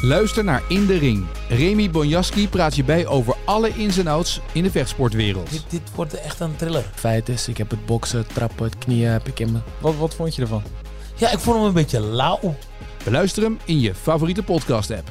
Luister 0.00 0.44
naar 0.44 0.62
In 0.68 0.86
de 0.86 0.98
Ring. 0.98 1.26
Remy 1.48 1.90
Bonjaski 1.90 2.48
praat 2.48 2.76
je 2.76 2.84
bij 2.84 3.06
over 3.06 3.36
alle 3.44 3.68
ins 3.68 3.98
en 3.98 4.06
outs 4.06 4.40
in 4.52 4.62
de 4.62 4.70
vechtsportwereld. 4.70 5.50
Dit, 5.50 5.64
dit 5.68 5.94
wordt 5.94 6.14
echt 6.14 6.40
een 6.40 6.56
thriller. 6.56 6.84
Feit 6.94 7.28
is, 7.28 7.48
ik 7.48 7.56
heb 7.58 7.70
het 7.70 7.86
boksen, 7.86 8.18
het 8.18 8.34
trappen, 8.34 8.64
het 8.64 8.78
knieën 8.78 9.10
heb 9.10 9.28
ik 9.28 9.40
in 9.40 9.52
me. 9.52 9.58
Wat, 9.80 9.96
wat 9.96 10.14
vond 10.14 10.34
je 10.34 10.42
ervan? 10.42 10.62
Ja, 11.16 11.30
ik 11.32 11.38
vond 11.38 11.56
hem 11.56 11.66
een 11.66 11.72
beetje 11.72 12.00
lauw. 12.00 12.54
Beluister 13.04 13.42
hem 13.42 13.58
in 13.64 13.80
je 13.80 13.94
favoriete 13.94 14.42
podcast-app. 14.42 15.10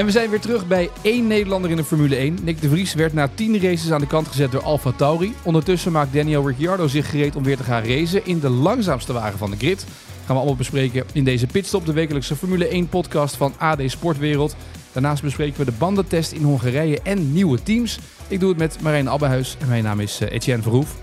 En 0.00 0.06
we 0.06 0.12
zijn 0.12 0.30
weer 0.30 0.40
terug 0.40 0.66
bij 0.66 0.90
één 1.02 1.26
Nederlander 1.26 1.70
in 1.70 1.76
de 1.76 1.84
Formule 1.84 2.16
1. 2.16 2.38
Nick 2.42 2.60
de 2.60 2.68
Vries 2.68 2.94
werd 2.94 3.12
na 3.12 3.28
10 3.34 3.60
races 3.60 3.92
aan 3.92 4.00
de 4.00 4.06
kant 4.06 4.28
gezet 4.28 4.52
door 4.52 4.62
Alfa 4.62 4.92
Tauri. 4.92 5.34
Ondertussen 5.42 5.92
maakt 5.92 6.12
Daniel 6.12 6.46
Ricciardo 6.46 6.86
zich 6.86 7.10
gereed 7.10 7.36
om 7.36 7.42
weer 7.42 7.56
te 7.56 7.62
gaan 7.62 7.84
racen 7.84 8.26
in 8.26 8.38
de 8.38 8.48
langzaamste 8.48 9.12
wagen 9.12 9.38
van 9.38 9.50
de 9.50 9.56
grid. 9.56 9.86
gaan 10.18 10.26
we 10.26 10.34
allemaal 10.34 10.56
bespreken 10.56 11.04
in 11.12 11.24
deze 11.24 11.46
pitstop, 11.46 11.86
de 11.86 11.92
wekelijkse 11.92 12.36
Formule 12.36 12.68
1 12.68 12.88
podcast 12.88 13.36
van 13.36 13.54
AD 13.58 13.80
Sportwereld. 13.86 14.56
Daarnaast 14.92 15.22
bespreken 15.22 15.58
we 15.58 15.64
de 15.64 15.76
bandentest 15.78 16.32
in 16.32 16.42
Hongarije 16.42 17.00
en 17.02 17.32
nieuwe 17.32 17.62
teams. 17.62 17.98
Ik 18.28 18.40
doe 18.40 18.48
het 18.48 18.58
met 18.58 18.80
Marijn 18.80 19.08
Abbehuis 19.08 19.56
en 19.60 19.68
mijn 19.68 19.84
naam 19.84 20.00
is 20.00 20.20
eh, 20.20 20.32
Etienne 20.32 20.62
Verhoef. 20.62 20.96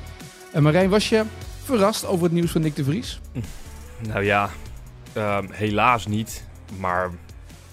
En 0.52 0.64
Marijn, 0.64 0.90
was 0.90 1.10
je 1.10 1.24
verrast 1.64 2.06
over 2.06 2.24
het 2.24 2.34
nieuws 2.34 2.52
van 2.52 2.62
Nick 2.62 2.76
de 2.76 2.84
Vries? 2.84 3.20
Nou 4.08 4.24
ja, 4.24 4.50
ehm, 5.14 5.46
helaas 5.52 6.08
niet. 6.08 6.44
Maar 6.80 7.12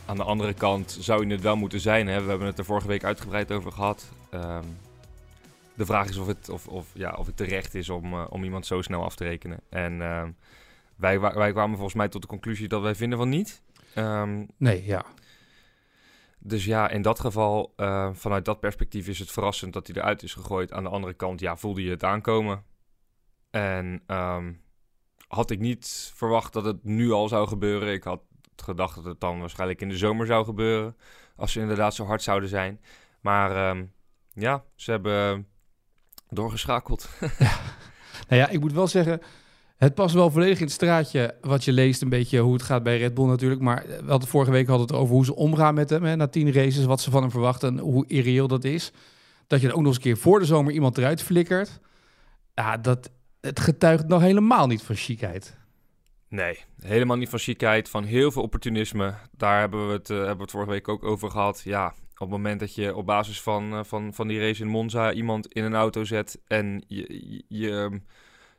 aan 0.06 0.16
de 0.16 0.22
andere 0.22 0.54
kant 0.54 0.96
zou 1.00 1.26
je 1.26 1.32
het 1.32 1.42
wel 1.42 1.56
moeten 1.56 1.80
zijn. 1.80 2.06
Hè? 2.06 2.22
We 2.22 2.28
hebben 2.28 2.46
het 2.46 2.58
er 2.58 2.64
vorige 2.64 2.86
week 2.86 3.04
uitgebreid 3.04 3.52
over 3.52 3.72
gehad. 3.72 4.12
Ehm, 4.30 4.64
de 5.74 5.86
vraag 5.86 6.08
is 6.08 6.16
of 6.16 6.26
het, 6.26 6.48
of, 6.48 6.68
of, 6.68 6.90
ja, 6.94 7.12
of 7.12 7.26
het 7.26 7.36
terecht 7.36 7.74
is 7.74 7.88
om, 7.88 8.12
eh, 8.12 8.26
om 8.28 8.44
iemand 8.44 8.66
zo 8.66 8.82
snel 8.82 9.04
af 9.04 9.14
te 9.14 9.24
rekenen. 9.24 9.60
En 9.68 10.02
ehm, 10.02 10.30
wij, 10.96 11.20
wij 11.20 11.52
kwamen 11.52 11.76
volgens 11.76 11.96
mij 11.96 12.08
tot 12.08 12.22
de 12.22 12.28
conclusie 12.28 12.68
dat 12.68 12.82
wij 12.82 12.94
vinden 12.94 13.18
van 13.18 13.28
niet. 13.28 13.62
Ehm, 13.94 14.44
nee, 14.56 14.84
ja. 14.84 15.04
Dus 16.38 16.64
ja, 16.64 16.88
in 16.88 17.02
dat 17.02 17.20
geval, 17.20 17.72
eh, 17.76 18.08
vanuit 18.12 18.44
dat 18.44 18.60
perspectief 18.60 19.08
is 19.08 19.18
het 19.18 19.30
verrassend 19.30 19.72
dat 19.72 19.86
hij 19.86 19.96
eruit 19.96 20.22
is 20.22 20.34
gegooid. 20.34 20.72
Aan 20.72 20.82
de 20.82 20.88
andere 20.88 21.14
kant, 21.14 21.40
ja, 21.40 21.56
voelde 21.56 21.82
je 21.82 21.90
het 21.90 22.04
aankomen. 22.04 22.64
En 23.50 24.02
had 25.28 25.50
ik 25.50 25.58
niet 25.58 26.12
verwacht 26.14 26.52
dat 26.52 26.64
het 26.64 26.84
nu 26.84 27.10
al 27.10 27.28
zou 27.28 27.48
gebeuren. 27.48 27.92
Ik 27.92 28.04
had 28.04 28.20
gedacht 28.62 28.94
dat 28.94 29.04
het 29.04 29.20
dan 29.20 29.40
waarschijnlijk 29.40 29.80
in 29.80 29.88
de 29.88 29.96
zomer 29.96 30.26
zou 30.26 30.44
gebeuren. 30.44 30.96
Als 31.36 31.52
ze 31.52 31.60
inderdaad 31.60 31.94
zo 31.94 32.04
hard 32.04 32.22
zouden 32.22 32.48
zijn. 32.48 32.80
Maar 33.20 33.56
ehm, 33.56 33.84
ja, 34.32 34.64
ze 34.74 34.90
hebben 34.90 35.46
doorgeschakeld. 36.28 37.08
ja. 37.38 37.60
Nou 38.28 38.40
ja, 38.40 38.48
ik 38.48 38.60
moet 38.60 38.72
wel 38.72 38.86
zeggen, 38.86 39.20
het 39.76 39.94
past 39.94 40.14
wel 40.14 40.30
volledig 40.30 40.58
in 40.58 40.64
het 40.64 40.72
straatje 40.72 41.34
wat 41.40 41.64
je 41.64 41.72
leest. 41.72 42.02
Een 42.02 42.08
beetje 42.08 42.38
hoe 42.38 42.52
het 42.52 42.62
gaat 42.62 42.82
bij 42.82 42.98
Red 42.98 43.14
Bull 43.14 43.26
natuurlijk. 43.26 43.60
Maar 43.60 43.84
we 43.86 44.10
hadden 44.10 44.28
vorige 44.28 44.50
week 44.50 44.66
hadden 44.66 44.86
het 44.86 44.96
over 44.96 45.14
hoe 45.14 45.24
ze 45.24 45.34
omgaan 45.34 45.74
met 45.74 45.90
hem. 45.90 46.04
Hè, 46.04 46.16
na 46.16 46.28
tien 46.28 46.52
races, 46.52 46.84
wat 46.84 47.00
ze 47.00 47.10
van 47.10 47.22
hem 47.22 47.30
verwachten 47.30 47.68
en 47.68 47.78
hoe 47.78 48.06
irreëel 48.06 48.48
dat 48.48 48.64
is. 48.64 48.92
Dat 49.46 49.60
je 49.60 49.66
dan 49.66 49.76
ook 49.76 49.82
nog 49.82 49.88
eens 49.88 49.96
een 49.96 50.02
keer 50.02 50.16
voor 50.16 50.38
de 50.38 50.44
zomer 50.44 50.72
iemand 50.72 50.98
eruit 50.98 51.22
flikkert. 51.22 51.80
Ja, 52.54 52.76
dat, 52.76 53.10
het 53.40 53.60
getuigt 53.60 54.08
nog 54.08 54.20
helemaal 54.20 54.66
niet 54.66 54.82
van 54.82 54.94
chicheid. 54.94 55.56
Nee, 56.28 56.58
helemaal 56.80 57.16
niet 57.16 57.28
van 57.28 57.38
chicheid, 57.38 57.88
van 57.88 58.04
heel 58.04 58.30
veel 58.30 58.42
opportunisme. 58.42 59.14
Daar 59.36 59.60
hebben 59.60 59.86
we 59.86 59.92
het, 59.92 60.10
uh, 60.10 60.16
hebben 60.16 60.36
we 60.36 60.42
het 60.42 60.50
vorige 60.50 60.70
week 60.70 60.88
ook 60.88 61.04
over 61.04 61.30
gehad. 61.30 61.62
Ja, 61.64 61.86
op 61.86 62.18
het 62.18 62.28
moment 62.28 62.60
dat 62.60 62.74
je 62.74 62.94
op 62.94 63.06
basis 63.06 63.42
van, 63.42 63.72
uh, 63.72 63.80
van, 63.84 64.14
van 64.14 64.28
die 64.28 64.40
race 64.40 64.62
in 64.62 64.68
Monza 64.68 65.12
iemand 65.12 65.52
in 65.52 65.64
een 65.64 65.74
auto 65.74 66.04
zet 66.04 66.40
en 66.46 66.84
je, 66.88 67.42
je, 67.48 68.00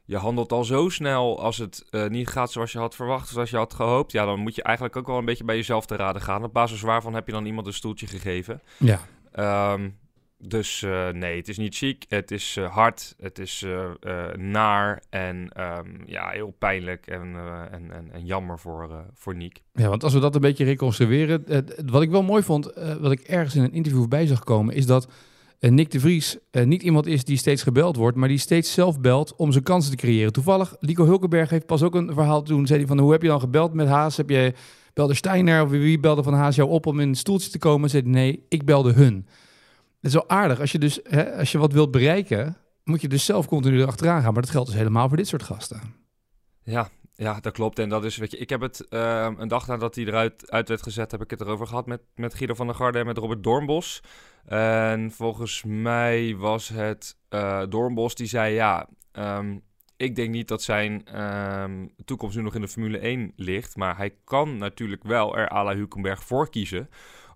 je 0.06 0.18
handelt 0.18 0.52
al 0.52 0.64
zo 0.64 0.90
snel 0.90 1.42
als 1.42 1.58
het 1.58 1.86
uh, 1.92 2.08
niet 2.08 2.28
gaat 2.28 2.52
zoals 2.52 2.72
je 2.72 2.78
had 2.78 2.96
verwacht, 2.96 3.28
zoals 3.28 3.50
je 3.50 3.58
had 3.58 3.74
gehoopt, 3.74 4.12
ja, 4.12 4.26
dan 4.26 4.40
moet 4.40 4.56
je 4.56 4.64
eigenlijk 4.64 4.96
ook 4.96 5.08
wel 5.08 5.18
een 5.18 5.26
beetje 5.26 5.44
bij 5.44 5.56
jezelf 5.56 5.86
te 5.86 5.96
raden 5.96 6.22
gaan. 6.22 6.44
Op 6.44 6.54
basis 6.54 6.82
waarvan 6.82 7.14
heb 7.14 7.26
je 7.26 7.32
dan 7.32 7.46
iemand 7.46 7.68
een 7.68 7.74
stoeltje 7.74 8.08
gegeven? 8.08 8.62
Ja. 8.78 9.00
Um, 9.74 9.98
dus 10.38 10.82
uh, 10.82 11.10
nee, 11.10 11.38
het 11.38 11.48
is 11.48 11.58
niet 11.58 11.76
chic. 11.76 12.06
Het 12.08 12.32
is 12.32 12.56
uh, 12.60 12.74
hard. 12.74 13.16
Het 13.20 13.40
is 13.40 13.62
uh, 13.62 13.90
naar. 14.36 15.04
En 15.10 15.50
um, 15.60 16.02
ja, 16.06 16.30
heel 16.30 16.56
pijnlijk. 16.60 17.08
En, 17.08 17.36
en, 17.72 17.92
en, 18.12 18.26
jammer 18.26 18.60
voor, 18.60 19.06
voor 19.14 19.36
Niek. 19.36 19.62
Ja, 19.74 19.90
want 19.90 20.04
als 20.04 20.14
we 20.14 20.20
dat 20.20 20.36
een 20.36 20.42
beetje 20.42 20.64
reconstrueren. 20.64 21.66
wat 21.86 22.02
ik 22.02 22.10
wel 22.10 22.24
mooi 22.24 22.44
vond, 22.44 22.74
wat 23.00 23.12
ik 23.12 23.20
ergens 23.20 23.56
in 23.56 23.64
een 23.64 23.74
interview 23.74 24.08
bij 24.08 24.28
zag 24.28 24.44
komen, 24.44 24.76
is 24.76 24.86
dat 24.86 25.08
Nick 25.60 25.92
de 25.92 26.00
Vries 26.00 26.38
niet 26.52 26.84
iemand 26.84 27.06
is 27.06 27.24
die 27.24 27.38
steeds 27.38 27.64
gebeld 27.64 27.96
wordt, 27.96 28.18
maar 28.18 28.28
die 28.28 28.38
steeds 28.38 28.74
zelf 28.74 29.00
belt 29.00 29.36
om 29.36 29.52
zijn 29.52 29.64
kansen 29.64 29.92
te 29.92 29.98
creëren. 29.98 30.34
Toevallig, 30.34 30.76
Lico 30.80 31.06
Hulkenberg 31.06 31.50
heeft 31.50 31.66
pas 31.66 31.84
ook 31.84 31.96
een 31.96 32.14
verhaal 32.14 32.42
toen. 32.42 32.68
Zei 32.68 32.80
hij 32.80 32.88
van, 32.88 33.00
hoe 33.00 33.12
heb 33.12 33.22
je 33.22 33.28
dan 33.28 33.40
gebeld 33.40 33.74
met 33.74 33.88
Haas? 33.88 34.18
Heb 34.18 34.30
je 34.30 34.54
belde 34.94 35.14
Steiner 35.14 35.64
of 35.64 35.70
wie 35.70 36.00
belde 36.00 36.24
van 36.24 36.34
Haas 36.34 36.56
jou 36.56 36.70
op 36.70 36.86
om 36.86 37.00
in 37.00 37.08
een 37.08 37.16
stoeltje 37.16 37.50
te 37.50 37.58
komen? 37.58 37.90
Zei 37.90 38.04
nee, 38.04 38.46
ik 38.50 38.66
belde 38.66 38.94
hun. 38.94 39.28
Is 40.06 40.14
wel 40.14 40.30
aardig. 40.30 40.60
Als 40.60 40.72
je 40.72 40.80
dus 40.80 41.00
hè, 41.04 41.36
als 41.38 41.52
je 41.52 41.58
wat 41.58 41.74
wilt 41.74 41.92
bereiken, 41.92 42.58
moet 42.84 43.02
je 43.02 43.08
dus 43.08 43.26
zelf 43.26 43.48
continu 43.48 43.80
erachteraan 43.80 44.22
gaan. 44.22 44.34
Maar 44.34 44.42
dat 44.42 44.52
geldt 44.52 44.68
dus 44.68 44.78
helemaal 44.78 45.08
voor 45.08 45.18
dit 45.18 45.28
soort 45.28 45.44
gasten. 45.44 45.82
Ja, 46.64 46.90
ja, 47.16 47.40
dat 47.40 47.54
klopt. 47.54 47.80
En 47.80 47.90
dat 47.90 48.06
is, 48.06 48.18
weet 48.18 48.32
je, 48.32 48.38
ik 48.38 48.50
heb 48.50 48.62
het 48.62 48.86
uh, 48.90 49.32
een 49.38 49.48
dag 49.48 49.68
nadat 49.68 49.96
hij 49.96 50.06
eruit 50.06 50.52
uit 50.52 50.68
werd 50.68 50.84
gezet, 50.84 51.12
heb 51.12 51.22
ik 51.22 51.30
het 51.30 51.42
erover 51.42 51.68
gehad 51.68 51.86
met, 51.86 52.02
met 52.16 52.34
Guido 52.34 52.54
van 52.54 52.66
der 52.66 52.76
Garde 52.76 53.00
en 53.00 53.06
met 53.06 53.18
Robert 53.18 53.44
Doornbos. 53.44 54.02
En 54.46 55.12
volgens 55.12 55.64
mij 55.64 56.36
was 56.36 56.70
het 56.70 57.18
uh, 57.30 57.64
Doornbos 57.70 58.16
die 58.16 58.28
zei, 58.28 58.54
ja, 58.54 58.88
um, 59.12 59.62
ik 59.98 60.16
denk 60.16 60.30
niet 60.30 60.48
dat 60.48 60.62
zijn 60.62 61.22
um, 61.22 61.94
toekomst 62.06 62.36
nu 62.36 62.42
nog 62.42 62.56
in 62.56 62.62
de 62.62 62.68
Formule 62.68 62.98
1 62.98 63.34
ligt. 63.36 63.76
Maar 63.76 63.98
hij 63.98 64.16
kan 64.24 64.58
natuurlijk 64.58 65.04
wel 65.04 65.38
er 65.38 65.52
à 65.52 65.64
la 65.64 65.76
Hulkenberg 65.76 66.24
voor 66.24 66.50
kiezen 66.50 66.90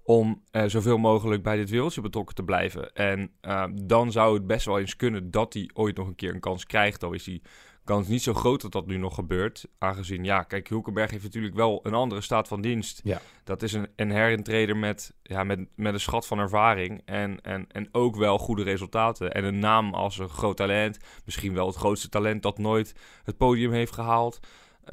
om 0.09 0.43
uh, 0.51 0.63
zoveel 0.65 0.97
mogelijk 0.97 1.43
bij 1.43 1.55
dit 1.55 1.69
wereldje 1.69 2.01
betrokken 2.01 2.35
te 2.35 2.43
blijven. 2.43 2.93
En 2.93 3.31
uh, 3.41 3.65
dan 3.73 4.11
zou 4.11 4.33
het 4.33 4.47
best 4.47 4.65
wel 4.65 4.79
eens 4.79 4.95
kunnen 4.95 5.31
dat 5.31 5.53
hij 5.53 5.69
ooit 5.73 5.97
nog 5.97 6.07
een 6.07 6.15
keer 6.15 6.33
een 6.33 6.39
kans 6.39 6.65
krijgt. 6.65 7.03
Al 7.03 7.13
is 7.13 7.23
die 7.23 7.41
kans 7.83 8.07
niet 8.07 8.21
zo 8.21 8.33
groot 8.33 8.61
dat 8.61 8.71
dat 8.71 8.87
nu 8.87 8.97
nog 8.97 9.15
gebeurt. 9.15 9.67
Aangezien, 9.77 10.23
ja, 10.23 10.43
kijk, 10.43 10.69
Hulkenberg 10.69 11.11
heeft 11.11 11.23
natuurlijk 11.23 11.55
wel 11.55 11.79
een 11.83 11.93
andere 11.93 12.21
staat 12.21 12.47
van 12.47 12.61
dienst. 12.61 13.01
Ja. 13.03 13.21
Dat 13.43 13.61
is 13.61 13.73
een, 13.73 13.87
een 13.95 14.11
herintreder 14.11 14.77
met, 14.77 15.13
ja, 15.23 15.43
met, 15.43 15.59
met 15.75 15.93
een 15.93 15.99
schat 15.99 16.27
van 16.27 16.39
ervaring. 16.39 17.01
En, 17.05 17.41
en, 17.41 17.65
en 17.71 17.89
ook 17.91 18.15
wel 18.15 18.37
goede 18.37 18.63
resultaten. 18.63 19.31
En 19.31 19.43
een 19.43 19.59
naam 19.59 19.93
als 19.93 20.17
een 20.17 20.29
groot 20.29 20.57
talent. 20.57 20.97
Misschien 21.25 21.53
wel 21.53 21.67
het 21.67 21.75
grootste 21.75 22.09
talent 22.09 22.43
dat 22.43 22.57
nooit 22.57 22.95
het 23.23 23.37
podium 23.37 23.71
heeft 23.71 23.93
gehaald. 23.93 24.39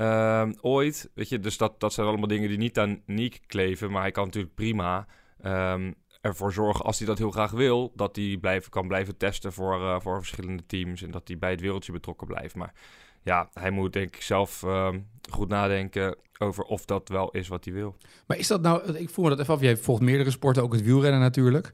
Uh, 0.01 0.49
ooit, 0.61 1.11
weet 1.15 1.29
je, 1.29 1.39
dus 1.39 1.57
dat, 1.57 1.81
dat 1.81 1.93
zijn 1.93 2.07
allemaal 2.07 2.29
dingen 2.29 2.49
die 2.49 2.59
niet 2.59 2.79
aan 2.79 3.03
Niek 3.07 3.41
kleven, 3.47 3.91
maar 3.91 4.03
hij 4.03 4.11
kan 4.11 4.25
natuurlijk 4.25 4.55
prima 4.55 5.07
um, 5.45 5.95
ervoor 6.21 6.53
zorgen, 6.53 6.85
als 6.85 6.99
hij 6.99 7.07
dat 7.07 7.19
heel 7.19 7.31
graag 7.31 7.51
wil, 7.51 7.93
dat 7.95 8.17
hij 8.17 8.37
blijven, 8.41 8.71
kan 8.71 8.89
blijven 8.89 9.17
testen 9.17 9.53
voor, 9.53 9.81
uh, 9.81 10.01
voor 10.01 10.19
verschillende 10.19 10.67
teams 10.67 11.03
en 11.03 11.11
dat 11.11 11.29
hij 11.29 11.39
bij 11.39 11.51
het 11.51 11.61
wereldje 11.61 11.93
betrokken 11.93 12.27
blijft. 12.27 12.55
Maar 12.55 12.73
ja, 13.23 13.49
hij 13.53 13.71
moet 13.71 13.93
denk 13.93 14.17
ik 14.17 14.23
zelf 14.23 14.63
uh, 14.63 14.89
goed 15.31 15.49
nadenken 15.49 16.17
over 16.39 16.65
of 16.65 16.85
dat 16.85 17.09
wel 17.09 17.31
is 17.31 17.49
wat 17.49 17.65
hij 17.65 17.75
wil. 17.75 17.97
Maar 18.27 18.39
is 18.39 18.47
dat 18.47 18.63
nou, 18.63 18.97
ik 18.97 19.11
voel 19.11 19.25
me 19.25 19.31
dat 19.31 19.41
even 19.41 19.55
af, 19.55 19.61
jij 19.61 19.77
volgt 19.77 20.03
meerdere 20.03 20.31
sporten, 20.31 20.63
ook 20.63 20.73
het 20.73 20.83
wielrennen 20.83 21.21
natuurlijk. 21.21 21.71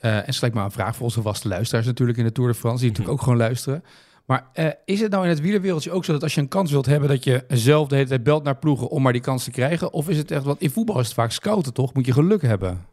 Uh, 0.00 0.28
en 0.28 0.34
stel 0.34 0.48
ik 0.48 0.54
maar 0.54 0.64
een 0.64 0.70
vraag 0.70 0.94
voor 0.94 1.04
onze 1.04 1.22
vaste 1.22 1.48
luisteraars 1.48 1.86
natuurlijk 1.86 2.18
in 2.18 2.24
de 2.24 2.32
Tour 2.32 2.50
de 2.50 2.58
France, 2.58 2.80
die 2.80 2.88
natuurlijk 2.88 3.18
ook 3.18 3.22
gewoon 3.22 3.38
luisteren. 3.38 3.84
Maar 4.28 4.50
uh, 4.54 4.68
is 4.84 5.00
het 5.00 5.10
nou 5.10 5.24
in 5.24 5.28
het 5.28 5.40
wielerwereldje 5.40 5.90
ook 5.90 6.04
zo 6.04 6.12
dat 6.12 6.22
als 6.22 6.34
je 6.34 6.40
een 6.40 6.48
kans 6.48 6.70
wilt 6.70 6.86
hebben, 6.86 7.08
dat 7.08 7.24
je 7.24 7.44
zelf 7.48 7.88
de 7.88 7.94
hele 7.94 8.08
tijd 8.08 8.22
belt 8.22 8.44
naar 8.44 8.58
ploegen 8.58 8.88
om 8.88 9.02
maar 9.02 9.12
die 9.12 9.22
kans 9.22 9.44
te 9.44 9.50
krijgen? 9.50 9.92
Of 9.92 10.08
is 10.08 10.16
het 10.16 10.30
echt, 10.30 10.44
want 10.44 10.60
in 10.60 10.70
voetbal 10.70 11.00
is 11.00 11.06
het 11.06 11.14
vaak 11.14 11.30
scouten 11.30 11.72
toch? 11.72 11.94
Moet 11.94 12.06
je 12.06 12.12
geluk 12.12 12.42
hebben? 12.42 12.86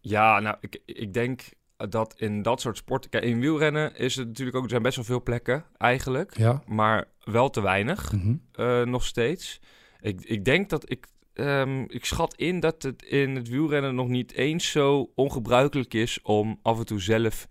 Ja, 0.00 0.40
nou, 0.40 0.56
ik, 0.60 0.82
ik 0.84 1.14
denk 1.14 1.42
dat 1.76 2.14
in 2.16 2.42
dat 2.42 2.60
soort 2.60 2.76
sporten, 2.76 3.10
kijk, 3.10 3.24
in 3.24 3.40
wielrennen 3.40 3.96
is 3.96 4.16
het 4.16 4.26
natuurlijk 4.26 4.56
ook, 4.56 4.64
er 4.64 4.70
zijn 4.70 4.82
best 4.82 4.96
wel 4.96 5.04
veel 5.04 5.22
plekken 5.22 5.64
eigenlijk, 5.78 6.36
ja. 6.36 6.62
maar 6.66 7.04
wel 7.24 7.50
te 7.50 7.62
weinig 7.62 8.12
mm 8.12 8.20
-hmm. 8.20 8.42
uh, 8.56 8.82
nog 8.82 9.04
steeds. 9.04 9.60
Ik, 10.00 10.20
ik 10.20 10.44
denk 10.44 10.70
dat 10.70 10.90
ik 10.90 11.06
Um, 11.36 11.84
ik 11.88 12.04
schat 12.04 12.34
in 12.34 12.60
dat 12.60 12.82
het 12.82 13.02
in 13.02 13.36
het 13.36 13.48
wielrennen 13.48 13.94
nog 13.94 14.08
niet 14.08 14.32
eens 14.32 14.70
zo 14.70 15.10
ongebruikelijk 15.14 15.94
is 15.94 16.22
om 16.22 16.58
af 16.62 16.78
en 16.78 16.86
toe 16.86 17.00
zelf 17.00 17.48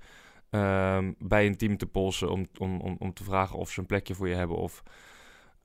um, 0.56 1.16
bij 1.20 1.46
een 1.46 1.58
team 1.58 1.78
te 1.78 1.86
polsen 1.86 2.32
om, 2.32 2.48
om, 2.58 2.80
om, 2.82 2.96
om 3.00 3.14
te 3.14 3.24
vragen 3.24 3.58
of 3.58 3.72
ze 3.72 3.80
een 3.80 3.86
plekje 3.86 4.16
voor 4.16 4.28
je 4.28 4.36
hebben 4.36 4.58
of, 4.58 4.84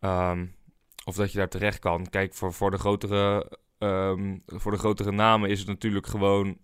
um, 0.00 0.54
of 1.04 1.14
dat 1.16 1.32
je 1.32 1.38
daar 1.38 1.48
terecht 1.48 1.78
kan. 1.78 2.08
Kijk, 2.10 2.34
voor, 2.34 2.52
voor 2.52 2.70
de 2.70 2.78
grotere 2.78 3.52
ehm, 3.78 4.36
voor 4.46 4.72
de 4.72 4.78
grotere 4.78 5.12
namen 5.12 5.50
is 5.50 5.58
het 5.58 5.68
natuurlijk 5.68 6.06
gewoon 6.06 6.56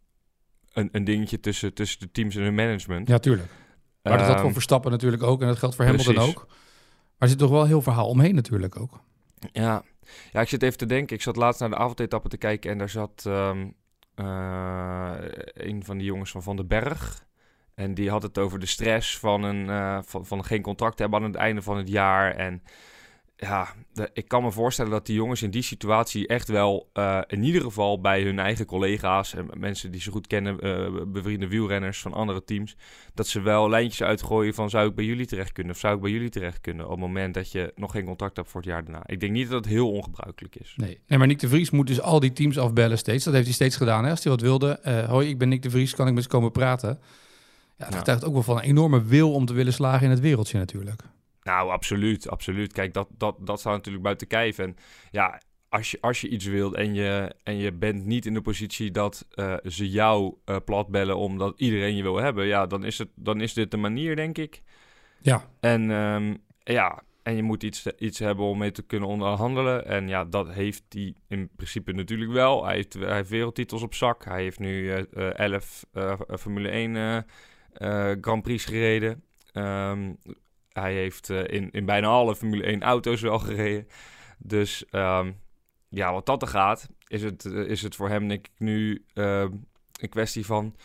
een, 0.72 0.88
een 0.92 1.04
dingetje 1.04 1.40
tussen, 1.40 1.74
tussen 1.74 2.00
de 2.00 2.10
teams 2.10 2.36
en 2.36 2.42
hun 2.42 2.54
management. 2.54 3.08
Ja, 3.08 3.18
tuurlijk. 3.18 3.48
Maar 4.02 4.12
dat 4.12 4.22
geldt 4.22 4.34
voor 4.34 4.44
Ehm, 4.44 4.52
Verstappen 4.52 4.90
natuurlijk 4.90 5.22
ook. 5.22 5.40
En 5.40 5.46
dat 5.46 5.58
geldt 5.58 5.74
voor 5.74 5.84
Hamilton 5.84 6.14
precies. 6.14 6.34
ook. 6.34 6.46
Maar 6.46 7.16
er 7.18 7.28
zit 7.28 7.38
toch 7.38 7.50
wel 7.50 7.66
heel 7.66 7.82
verhaal 7.82 8.08
omheen 8.08 8.34
natuurlijk 8.34 8.80
ook. 8.80 9.00
Ja. 9.52 9.82
ja, 10.32 10.40
ik 10.40 10.48
zit 10.48 10.62
even 10.62 10.78
te 10.78 10.86
denken. 10.86 11.16
Ik 11.16 11.22
zat 11.22 11.36
laatst 11.36 11.60
naar 11.60 11.70
de 11.70 11.76
avondetappe 11.76 12.28
te 12.28 12.36
kijken 12.36 12.70
en 12.70 12.78
daar 12.78 12.88
zat 12.88 13.22
ehm, 13.26 13.68
eh, 14.14 15.14
een 15.54 15.84
van 15.84 15.98
die 15.98 16.06
jongens 16.06 16.30
van 16.30 16.42
Van 16.42 16.56
den 16.56 16.66
Berg. 16.66 17.26
En 17.74 17.94
die 17.94 18.10
had 18.10 18.22
het 18.22 18.38
over 18.38 18.58
de 18.58 18.66
stress 18.66 19.18
van, 19.18 19.42
een, 19.42 19.68
eh, 19.68 19.98
van, 20.04 20.26
van 20.26 20.44
geen 20.44 20.62
contract 20.62 20.98
hebben 20.98 21.18
aan 21.18 21.26
het 21.26 21.34
einde 21.34 21.62
van 21.62 21.76
het 21.76 21.88
jaar. 21.88 22.34
En 22.34 22.62
ja, 23.36 23.74
ik 24.12 24.28
kan 24.28 24.42
me 24.42 24.52
voorstellen 24.52 24.90
dat 24.90 25.06
die 25.06 25.14
jongens 25.14 25.42
in 25.42 25.50
die 25.50 25.62
situatie 25.62 26.26
echt 26.26 26.48
wel 26.48 26.90
eh, 26.92 27.20
in 27.26 27.42
ieder 27.42 27.62
geval 27.62 28.00
bij 28.00 28.22
hun 28.22 28.38
eigen 28.38 28.66
collega's 28.66 29.34
en 29.34 29.50
mensen 29.56 29.90
die 29.90 30.00
ze 30.00 30.10
goed 30.10 30.26
kennen, 30.26 30.60
eh, 30.60 31.02
bevriende 31.06 31.48
wielrenners 31.48 32.00
van 32.00 32.12
andere 32.12 32.44
teams, 32.44 32.76
dat 33.14 33.26
ze 33.26 33.40
wel 33.40 33.68
lijntjes 33.68 34.02
uitgooien 34.02 34.54
van 34.54 34.70
zou 34.70 34.88
ik 34.88 34.94
bij 34.94 35.04
jullie 35.04 35.26
terecht 35.26 35.52
kunnen 35.52 35.72
of 35.72 35.78
zou 35.78 35.94
ik 35.94 36.00
bij 36.00 36.10
jullie 36.10 36.28
terecht 36.28 36.60
kunnen 36.60 36.84
op 36.84 36.90
het 36.90 37.00
moment 37.00 37.34
dat 37.34 37.52
je 37.52 37.72
nog 37.76 37.90
geen 37.90 38.04
contract 38.04 38.36
hebt 38.36 38.48
voor 38.50 38.60
het 38.60 38.70
jaar 38.70 38.84
daarna. 38.84 39.02
Ik 39.06 39.20
denk 39.20 39.32
niet 39.32 39.48
dat 39.48 39.64
het 39.64 39.72
heel 39.72 39.90
ongebruikelijk 39.90 40.56
is. 40.56 40.74
Nee. 40.76 41.00
nee, 41.06 41.18
maar 41.18 41.26
Nick 41.28 41.38
de 41.38 41.48
Vries 41.48 41.70
moet 41.70 41.86
dus 41.86 42.00
al 42.00 42.20
die 42.20 42.32
teams 42.32 42.58
afbellen 42.58 42.98
steeds. 42.98 43.24
Dat 43.24 43.32
heeft 43.32 43.46
hij 43.46 43.54
steeds 43.54 43.76
gedaan. 43.76 44.04
Hè? 44.04 44.10
Als 44.10 44.22
hij 44.22 44.32
wat 44.32 44.40
wilde. 44.40 45.04
hoi, 45.08 45.28
ik 45.28 45.38
ben 45.38 45.48
Nick 45.48 45.62
de 45.62 45.70
Vries. 45.70 45.94
Kan 45.94 46.06
ik 46.06 46.14
met 46.14 46.22
ze 46.22 46.28
komen 46.28 46.52
praten? 46.52 46.98
Ja, 47.84 47.90
dat 47.90 47.98
getuigt 47.98 48.24
ook 48.24 48.32
wel 48.32 48.42
van 48.42 48.56
een 48.56 48.62
enorme 48.62 49.04
wil 49.04 49.32
om 49.32 49.46
te 49.46 49.52
willen 49.52 49.72
slagen 49.72 50.04
in 50.04 50.10
het 50.10 50.20
wereldje 50.20 50.58
natuurlijk. 50.58 51.02
Nou, 51.42 51.70
absoluut, 51.70 52.28
absoluut. 52.28 52.72
Kijk, 52.72 52.94
dat, 52.94 53.08
dat, 53.10 53.36
dat 53.40 53.60
staat 53.60 53.72
natuurlijk 53.72 54.04
buiten 54.04 54.26
kijf. 54.26 54.58
En 54.58 54.76
ja, 55.10 55.40
als 55.68 55.90
je, 55.90 55.98
als 56.00 56.20
je 56.20 56.28
iets 56.28 56.44
wilt 56.44 56.74
en 56.74 56.94
je, 56.94 57.34
en 57.42 57.56
je 57.56 57.72
bent 57.72 58.04
niet 58.04 58.26
in 58.26 58.34
de 58.34 58.40
positie 58.40 58.90
dat 58.90 59.26
eh, 59.30 59.54
ze 59.64 59.90
jou 59.90 60.34
eh 60.44 60.56
platbellen 60.64 61.16
omdat 61.16 61.54
iedereen 61.56 61.96
je 61.96 62.02
wil 62.02 62.16
hebben, 62.16 62.46
ja, 62.46 62.66
dan 62.66 62.84
is, 62.84 62.98
het, 62.98 63.08
dan 63.14 63.40
is 63.40 63.52
dit 63.52 63.70
de 63.70 63.76
manier, 63.76 64.16
denk 64.16 64.38
ik. 64.38 64.62
Ja, 65.20 65.48
En 65.60 65.90
ehm, 65.90 66.34
ja, 66.62 67.02
en 67.24 67.36
je 67.36 67.42
moet 67.42 67.62
iets, 67.62 67.86
iets 67.98 68.18
hebben 68.18 68.44
om 68.44 68.58
mee 68.58 68.70
te 68.70 68.82
kunnen 68.82 69.08
onderhandelen. 69.08 69.86
En 69.86 70.08
ja, 70.08 70.24
dat 70.24 70.52
heeft 70.52 70.82
hij 70.88 71.14
in 71.28 71.48
principe 71.56 71.92
natuurlijk 71.92 72.32
wel. 72.32 72.64
Hij 72.64 72.74
heeft, 72.74 72.94
hij 72.94 73.14
heeft 73.14 73.28
wereldtitels 73.28 73.82
op 73.82 73.94
zak. 73.94 74.24
Hij 74.24 74.42
heeft 74.42 74.58
nu 74.58 74.90
eh, 74.92 75.28
eh, 75.28 75.38
11 75.38 75.86
eh, 75.92 76.12
Formule 76.38 76.68
1 76.68 76.96
eh, 76.96 77.16
eh, 77.16 77.22
Grand 78.20 78.42
Prix 78.42 78.64
gereden. 78.64 79.22
Ehm, 79.52 80.12
hij 80.74 80.94
heeft 80.94 81.30
eh, 81.30 81.38
in, 81.46 81.70
in 81.70 81.84
bijna 81.84 82.06
alle 82.06 82.36
Formule 82.36 82.62
1 82.62 82.82
auto's 82.82 83.20
wel 83.20 83.38
gereden. 83.38 83.86
Dus 84.38 84.84
ehm, 84.90 85.32
ja, 85.88 86.12
wat 86.12 86.26
dat 86.26 86.42
er 86.42 86.48
gaat, 86.48 86.88
is 87.06 87.22
het, 87.22 87.44
eh, 87.44 87.52
is 87.52 87.82
het 87.82 87.94
voor 87.94 88.08
hem 88.08 88.28
denk 88.28 88.46
ik 88.46 88.52
nu 88.58 89.04
ehm, 89.14 89.50
een 90.00 90.08
kwestie 90.08 90.46
van 90.46 90.76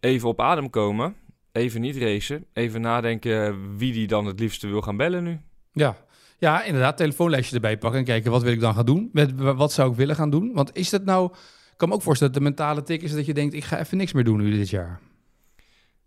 even 0.00 0.28
op 0.28 0.40
adem 0.40 0.70
komen. 0.70 1.16
Even 1.52 1.80
niet 1.80 1.96
racen. 1.96 2.46
Even 2.52 2.80
nadenken 2.80 3.76
wie 3.76 3.92
die 3.92 4.06
dan 4.06 4.26
het 4.26 4.40
liefste 4.40 4.68
wil 4.68 4.82
gaan 4.82 4.96
bellen 4.96 5.24
nu. 5.24 5.40
ja. 5.72 6.02
Ja, 6.38 6.64
inderdaad. 6.64 6.96
Telefoonlijstje 6.96 7.54
erbij 7.54 7.78
pakken 7.78 7.98
en 7.98 8.06
kijken 8.06 8.30
wat 8.30 8.42
wil 8.42 8.52
ik 8.52 8.60
dan 8.60 8.74
gaan 8.74 8.86
doen. 8.86 9.10
Met, 9.12 9.32
wat 9.34 9.72
zou 9.72 9.90
ik 9.90 9.96
willen 9.96 10.16
gaan 10.16 10.30
doen? 10.30 10.52
Want 10.52 10.76
is 10.76 10.90
dat 10.90 11.04
nou... 11.04 11.32
Ik 11.72 11.80
kan 11.80 11.88
me 11.88 11.94
ook 11.94 12.02
voorstellen 12.02 12.32
dat 12.32 12.42
de 12.42 12.48
mentale 12.48 12.82
tik 12.82 13.02
is 13.02 13.12
dat 13.12 13.26
je 13.26 13.34
denkt... 13.34 13.54
ik 13.54 13.64
ga 13.64 13.78
even 13.78 13.96
niks 13.96 14.12
meer 14.12 14.24
doen 14.24 14.38
nu 14.38 14.50
dit 14.50 14.70
jaar. 14.70 15.00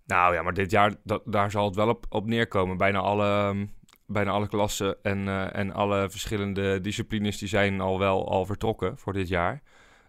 Nou 0.08 0.34
ja, 0.34 0.42
maar 0.42 0.54
dit 0.54 0.72
jaar, 0.72 0.96
daar 1.26 1.52
zal 1.52 1.66
het 1.66 1.76
wel 1.76 1.90
op, 1.90 2.06
op 2.10 2.26
neerkomen. 2.26 2.78
Bijna 2.78 3.00
alle, 3.00 3.26
ehm, 3.26 3.66
bijna 4.06 4.32
alle 4.32 4.48
klassen 4.48 5.04
en, 5.04 5.28
eh, 5.28 5.56
en 5.56 5.74
alle 5.74 6.10
verschillende 6.10 6.82
disciplines... 6.82 7.38
die 7.38 7.48
zijn 7.48 7.82
al 7.82 8.00
wel 8.00 8.30
al 8.30 8.46
vertrokken 8.46 8.98
voor 8.98 9.14
dit 9.14 9.28
jaar. 9.28 9.62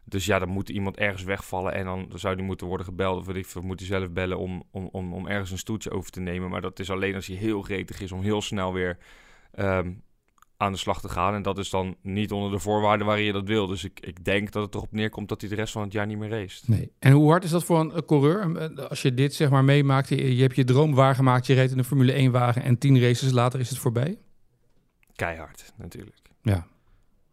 Dus 0.05 0.27
ja, 0.27 0.39
dan 0.39 0.49
moet 0.49 0.69
iemand 0.69 0.97
ergens 0.97 1.23
wegvallen... 1.23 1.73
en 1.73 1.85
dan 1.85 2.13
zou 2.15 2.37
die 2.37 2.45
moeten 2.45 2.67
worden 2.67 2.87
gebeld... 2.87 3.19
of 3.19 3.27
weet 3.27 3.55
moet 3.63 3.79
hij 3.79 3.89
zelf 3.89 4.11
bellen 4.11 4.39
om, 4.39 4.63
om, 4.71 4.89
om, 4.93 5.15
om 5.15 5.27
ergens 5.27 5.51
een 5.51 5.59
stoeltje 5.59 5.91
over 5.91 6.11
te 6.11 6.21
nemen. 6.21 6.51
Maar 6.51 6.61
dat 6.61 6.79
is 6.79 6.91
alleen 6.91 7.15
als 7.15 7.27
hij 7.27 7.37
heel 7.37 7.63
gretig 7.63 8.01
is 8.01 8.13
om 8.13 8.23
heel 8.23 8.43
snel 8.43 8.73
weer... 8.73 8.99
ehm, 9.53 9.93
aan 10.59 10.73
de 10.73 10.79
slag 10.79 11.01
te 11.01 11.09
gaan. 11.09 11.35
En 11.35 11.43
dat 11.43 11.59
is 11.59 11.71
dan 11.71 11.97
niet 12.03 12.33
onder 12.33 12.51
de 12.51 12.59
voorwaarden 12.59 13.07
waarin 13.07 13.25
je 13.25 13.33
dat 13.33 13.47
wil. 13.47 13.67
Dus 13.67 13.85
ik, 13.85 14.01
ik 14.01 14.25
denk 14.25 14.53
dat 14.53 14.65
het 14.65 14.75
erop 14.75 14.93
neerkomt 14.93 15.29
dat 15.29 15.41
hij 15.41 15.51
de 15.51 15.57
rest 15.57 15.73
van 15.73 15.83
het 15.83 15.93
jaar 15.93 16.07
niet 16.07 16.19
meer 16.19 16.29
race. 16.29 16.63
Nee. 16.67 16.93
En 16.99 17.13
hoe 17.13 17.31
hard 17.31 17.45
is 17.45 17.51
dat 17.51 17.65
voor 17.65 17.81
een, 17.81 18.05
coureur? 18.05 18.71
Als 18.89 19.03
je 19.03 19.15
dit 19.15 19.35
zeg 19.35 19.51
maar 19.51 19.65
meemaakt, 19.65 20.09
je, 20.09 20.37
je 20.37 20.43
hebt 20.43 20.57
je 20.57 20.65
droom 20.65 20.95
waargemaakt, 20.95 21.47
je 21.47 21.55
reed 21.55 21.71
in 21.71 21.79
een 21.79 21.85
Formule 21.85 22.13
1 22.13 22.33
wagen 22.33 22.63
en 22.63 22.79
tien 22.79 23.01
races 23.01 23.31
later 23.31 23.61
is 23.61 23.69
het 23.69 23.79
voorbij? 23.79 24.19
Keihard, 25.13 25.73
natuurlijk. 25.77 26.31
Ja. 26.43 26.67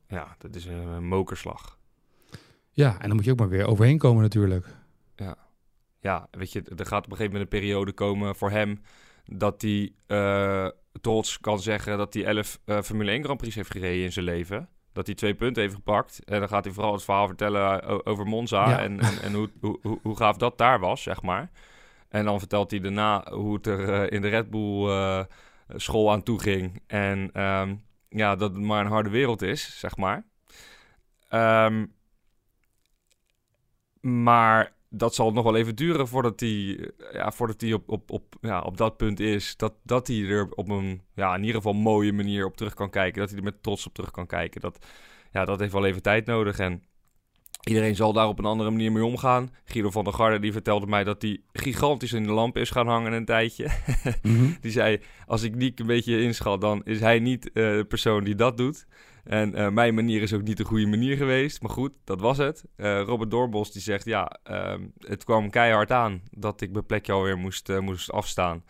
Ja, 0.08 0.36
dat 0.38 0.56
is 0.56 0.66
een, 0.66 0.88
een 0.88 1.08
mokerslag. 1.08 1.78
Ja, 2.72 2.94
en 3.00 3.08
dan 3.08 3.16
moet 3.16 3.26
je 3.26 3.32
ook 3.32 3.40
maar 3.40 3.50
weer 3.50 3.66
overheen 3.66 3.98
komen 3.98 4.22
natuurlijk. 4.22 4.66
Ja, 6.06 6.28
weet 6.32 6.52
je, 6.52 6.64
er 6.76 6.86
gaat 6.86 7.06
op 7.06 7.12
een 7.12 7.18
gegeven 7.18 7.32
moment 7.32 7.42
een 7.42 7.60
periode 7.60 7.92
komen 7.92 8.36
voor 8.36 8.52
hem 8.52 8.82
dat 9.26 9.62
hij 9.62 9.94
eh, 10.08 10.68
trots 11.02 11.40
kan 11.40 11.60
zeggen 11.60 11.98
dat 11.98 12.14
hij 12.14 12.26
11 12.26 12.60
eh, 12.66 12.82
Formule 12.82 13.12
1 13.12 13.24
Grand 13.24 13.38
Prix 13.40 13.56
heeft 13.56 13.72
gereden 13.72 14.04
in 14.04 14.12
zijn 14.12 14.26
leven. 14.26 14.70
Dat 14.94 15.06
hij 15.06 15.16
twee 15.16 15.36
punten 15.36 15.62
heeft 15.62 15.76
gepakt. 15.76 16.24
En 16.26 16.40
dan 16.40 16.48
gaat 16.50 16.64
hij 16.64 16.74
vooral 16.74 16.94
het 16.94 17.04
verhaal 17.04 17.28
vertellen 17.28 17.84
o- 17.84 18.02
over 18.04 18.26
Monza 18.28 18.70
Ja. 18.70 18.80
en, 18.80 19.00
en, 19.00 19.22
en 19.22 19.34
hoe, 19.34 19.50
hoe, 19.62 20.00
hoe, 20.02 20.16
gaaf 20.18 20.38
dat 20.38 20.58
daar 20.58 20.80
was, 20.80 21.02
zeg 21.04 21.22
maar. 21.22 21.50
En 22.10 22.26
dan 22.26 22.40
vertelt 22.40 22.72
hij 22.72 22.80
daarna 22.80 23.32
hoe 23.32 23.54
het 23.56 23.68
er 23.68 23.94
eh, 23.94 24.12
in 24.16 24.22
de 24.22 24.28
Red 24.28 24.50
Bull 24.50 24.88
eh, 24.90 25.24
school 25.76 26.12
aan 26.12 26.24
toe 26.24 26.40
ging. 26.40 26.82
En 26.88 27.30
ehm, 27.34 27.76
ja, 28.10 28.36
dat 28.36 28.54
het 28.54 28.64
maar 28.64 28.86
een 28.86 28.92
harde 28.92 29.10
wereld 29.10 29.42
is, 29.42 29.80
zeg 29.80 29.98
maar. 29.98 30.26
Ehm, 31.30 31.86
maar 34.02 34.74
dat 34.98 35.16
zal 35.16 35.32
nog 35.32 35.44
wel 35.44 35.56
even 35.56 35.76
duren 35.76 36.08
voordat 36.08 36.40
hij, 36.40 36.50
eh, 36.50 37.14
ja, 37.14 37.32
voordat 37.32 37.62
hij 37.62 37.74
op, 37.74 37.90
op, 37.90 38.12
op, 38.12 38.36
ja, 38.42 38.62
op 38.62 38.78
dat 38.78 38.98
punt 38.98 39.20
is. 39.20 39.58
Dat, 39.58 39.74
dat 39.84 40.08
hij 40.08 40.28
er 40.28 40.48
op 40.52 40.70
een 40.70 41.02
ja, 41.16 41.36
in 41.36 41.40
ieder 41.40 41.56
geval 41.56 41.74
mooie 41.74 42.14
manier 42.14 42.46
op 42.46 42.58
terug 42.58 42.74
kan 42.74 42.90
kijken. 42.90 43.20
Dat 43.20 43.30
hij 43.30 43.38
er 43.38 43.44
met 43.44 43.64
trots 43.64 43.88
op 43.88 43.94
terug 43.94 44.12
kan 44.12 44.28
kijken. 44.28 44.62
Dat, 44.62 44.86
ja, 45.32 45.46
dat 45.46 45.60
heeft 45.60 45.74
wel 45.74 45.86
even 45.86 46.02
tijd 46.02 46.26
nodig. 46.26 46.60
En 46.60 46.84
iedereen 47.64 47.96
zal 47.96 48.14
daar 48.14 48.28
op 48.28 48.40
een 48.40 48.46
andere 48.46 48.70
manier 48.70 48.92
mee 48.92 49.06
omgaan. 49.06 49.50
Guido 49.66 49.90
van 49.90 50.04
der 50.04 50.14
Garde 50.14 50.40
die 50.40 50.52
vertelde 50.52 50.88
mij 50.88 51.04
dat 51.04 51.22
hij 51.22 51.42
gigantisch 51.52 52.14
in 52.14 52.24
de 52.24 52.32
lamp 52.32 52.58
is 52.58 52.70
gaan 52.70 52.88
hangen 52.88 53.14
een 53.14 53.26
tijdje. 53.26 53.70
Die 54.62 54.72
zei, 54.72 55.02
als 55.26 55.44
ik 55.44 55.56
Niek 55.56 55.80
een 55.80 55.88
beetje 55.88 56.22
inschat, 56.22 56.62
dan 56.62 56.82
is 56.84 57.00
hij 57.00 57.20
niet 57.20 57.52
eh, 57.52 57.54
de 57.54 57.86
persoon 57.88 58.24
die 58.24 58.36
dat 58.36 58.58
doet. 58.58 58.86
En 59.26 59.56
eh, 59.56 59.70
mijn 59.70 59.94
manier 59.94 60.22
is 60.22 60.34
ook 60.34 60.42
niet 60.42 60.58
de 60.58 60.64
goede 60.64 60.88
manier 60.88 61.18
geweest. 61.18 61.62
Maar 61.62 61.72
goed, 61.72 61.92
dat 62.04 62.22
was 62.22 62.38
het. 62.38 62.66
Eh, 62.76 63.02
Robert 63.02 63.32
Doorbos 63.32 63.72
die 63.72 63.82
zegt, 63.82 64.06
ja, 64.06 64.40
ehm, 64.44 64.88
het 65.00 65.24
kwam 65.24 65.50
keihard 65.50 65.92
aan 65.92 66.22
dat 66.32 66.62
ik 66.62 66.72
mijn 66.72 66.86
plekje 66.86 67.12
alweer 67.12 67.38
moest, 67.38 67.70
eh, 67.70 67.80
moest 67.80 68.12
afstaan. 68.12 68.64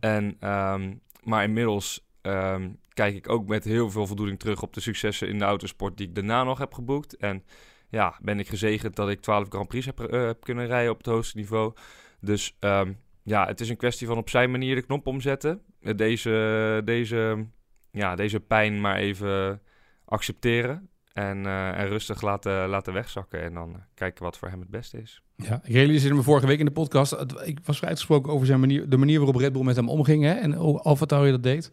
En, 0.00 0.36
ehm, 0.40 0.94
maar 1.22 1.44
inmiddels 1.44 2.02
ehm, 2.22 2.70
kijk 2.88 3.14
ik 3.14 3.28
ook 3.28 3.46
met 3.46 3.64
heel 3.64 3.90
veel 3.90 4.06
voldoening 4.06 4.38
terug 4.38 4.62
op 4.62 4.72
de 4.72 4.80
successen 4.80 5.28
in 5.28 5.38
de 5.38 5.44
autosport 5.44 5.96
die 5.96 6.08
ik 6.08 6.14
daarna 6.14 6.44
nog 6.44 6.58
heb 6.58 6.74
geboekt. 6.74 7.16
En 7.16 7.44
ja, 7.88 8.18
ben 8.22 8.38
ik 8.38 8.48
gezegend 8.48 8.96
dat 8.96 9.10
ik 9.10 9.20
12 9.20 9.48
Grand 9.48 9.68
Prix 9.68 9.86
heb, 9.86 9.98
heb 9.98 10.40
kunnen 10.40 10.66
rijden 10.66 10.90
op 10.90 10.96
het 10.96 11.06
hoogste 11.06 11.36
niveau. 11.36 11.72
Dus 12.20 12.56
ja, 13.22 13.46
het 13.46 13.60
is 13.60 13.68
een 13.68 13.76
kwestie 13.76 14.06
van 14.06 14.16
op 14.16 14.30
zijn 14.30 14.50
manier 14.50 14.74
de 14.74 14.82
knop 14.82 15.06
omzetten. 15.06 15.62
Deze, 15.96 16.82
deze, 16.84 17.46
ja, 17.90 18.14
deze 18.14 18.40
pijn 18.40 18.80
maar 18.80 18.96
even 18.96 19.60
accepteren. 20.04 20.88
En, 21.14 21.46
eh, 21.46 21.78
en 21.78 21.88
rustig 21.88 22.22
laten, 22.22 22.68
laten 22.68 22.92
wegzakken. 22.92 23.42
En 23.42 23.54
dan 23.54 23.82
kijken 23.94 24.24
wat 24.24 24.38
voor 24.38 24.48
hem 24.48 24.60
het 24.60 24.70
beste 24.70 25.00
is. 25.02 25.22
Ja, 25.36 25.60
ik 25.64 25.74
realiseerde 25.74 26.16
me 26.16 26.22
vorige 26.22 26.46
week 26.46 26.58
in 26.58 26.64
de 26.64 26.70
podcast. 26.70 27.16
Ik 27.44 27.58
was 27.64 27.84
uitgesproken 27.84 28.32
over 28.32 28.46
zijn 28.46 28.60
manier, 28.60 28.88
de 28.88 28.96
manier 28.96 29.16
waarop 29.18 29.36
Red 29.36 29.52
Bull 29.52 29.62
met 29.62 29.76
hem 29.76 29.88
omging. 29.88 30.24
Hè, 30.24 30.32
en 30.32 30.52
hoe 30.52 30.80
AlphaTauri 30.80 31.30
dat 31.30 31.42
deed. 31.42 31.70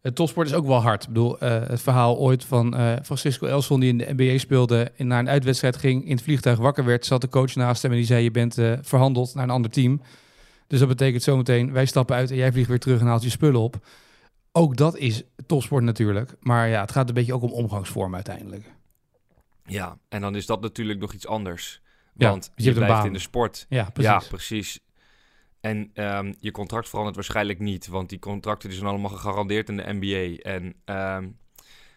Het 0.00 0.14
topsport 0.14 0.48
is 0.48 0.54
ook 0.54 0.66
wel 0.66 0.82
hard. 0.82 1.02
Ik 1.02 1.08
bedoel, 1.08 1.38
eh, 1.38 1.68
het 1.68 1.80
verhaal 1.80 2.18
ooit 2.18 2.44
van 2.44 2.76
eh, 2.76 2.92
Francisco 3.02 3.46
Elson 3.46 3.80
die 3.80 3.88
in 3.88 3.98
de 3.98 4.14
NBA 4.16 4.38
speelde 4.38 4.92
en 4.96 5.06
naar 5.06 5.18
een 5.18 5.28
uitwedstrijd 5.28 5.76
ging, 5.76 6.04
in 6.04 6.10
het 6.10 6.22
vliegtuig 6.22 6.58
wakker 6.58 6.84
werd, 6.84 7.06
zat 7.06 7.20
de 7.20 7.28
coach 7.28 7.54
naast 7.54 7.82
hem 7.82 7.90
en 7.90 7.96
die 7.96 8.06
zei: 8.06 8.22
Je 8.22 8.30
bent 8.30 8.54
verhandeld 8.82 9.34
naar 9.34 9.44
een 9.44 9.50
ander 9.50 9.70
team. 9.70 10.00
Dus 10.66 10.78
dat 10.78 10.88
betekent 10.88 11.22
zometeen, 11.22 11.72
wij 11.72 11.86
stappen 11.86 12.16
uit 12.16 12.30
en 12.30 12.36
jij 12.36 12.52
vliegt 12.52 12.68
weer 12.68 12.78
terug 12.78 13.00
en 13.00 13.06
haalt 13.06 13.22
je 13.22 13.30
spullen 13.30 13.60
op. 13.60 13.80
Ook 14.58 14.76
dat 14.76 14.96
is 14.96 15.22
topsport 15.46 15.84
natuurlijk. 15.84 16.34
Maar 16.40 16.68
ja, 16.68 16.80
het 16.80 16.92
gaat 16.92 17.08
een 17.08 17.14
beetje 17.14 17.34
ook 17.34 17.42
om 17.42 17.52
omgangsvorm 17.52 18.14
uiteindelijk. 18.14 18.72
Ja, 19.64 19.98
en 20.08 20.20
dan 20.20 20.34
is 20.36 20.46
dat 20.46 20.60
natuurlijk 20.60 21.00
nog 21.00 21.12
iets 21.12 21.26
anders. 21.26 21.82
Ja, 22.14 22.30
Want 22.30 22.44
je 22.44 22.62
je, 22.62 22.64
hebt 22.64 22.76
een 22.76 22.82
blijft 22.84 22.98
baan. 22.98 23.06
in 23.06 23.12
de 23.12 23.18
sport. 23.18 23.66
Ja, 23.68 23.90
precies. 23.90 24.12
Ja, 24.12 24.22
precies. 24.28 24.80
En 25.60 25.90
ehm, 25.94 26.32
je 26.38 26.50
contract 26.50 26.88
verandert 26.88 27.16
waarschijnlijk 27.16 27.58
niet, 27.58 27.86
want 27.86 28.08
die 28.08 28.18
contracten 28.18 28.68
die 28.68 28.78
zijn 28.78 28.90
allemaal 28.90 29.10
gegarandeerd 29.10 29.68
in 29.68 29.76
de 29.76 29.92
NBA. 29.98 30.50
En 30.50 30.74
ehm, 30.84 31.28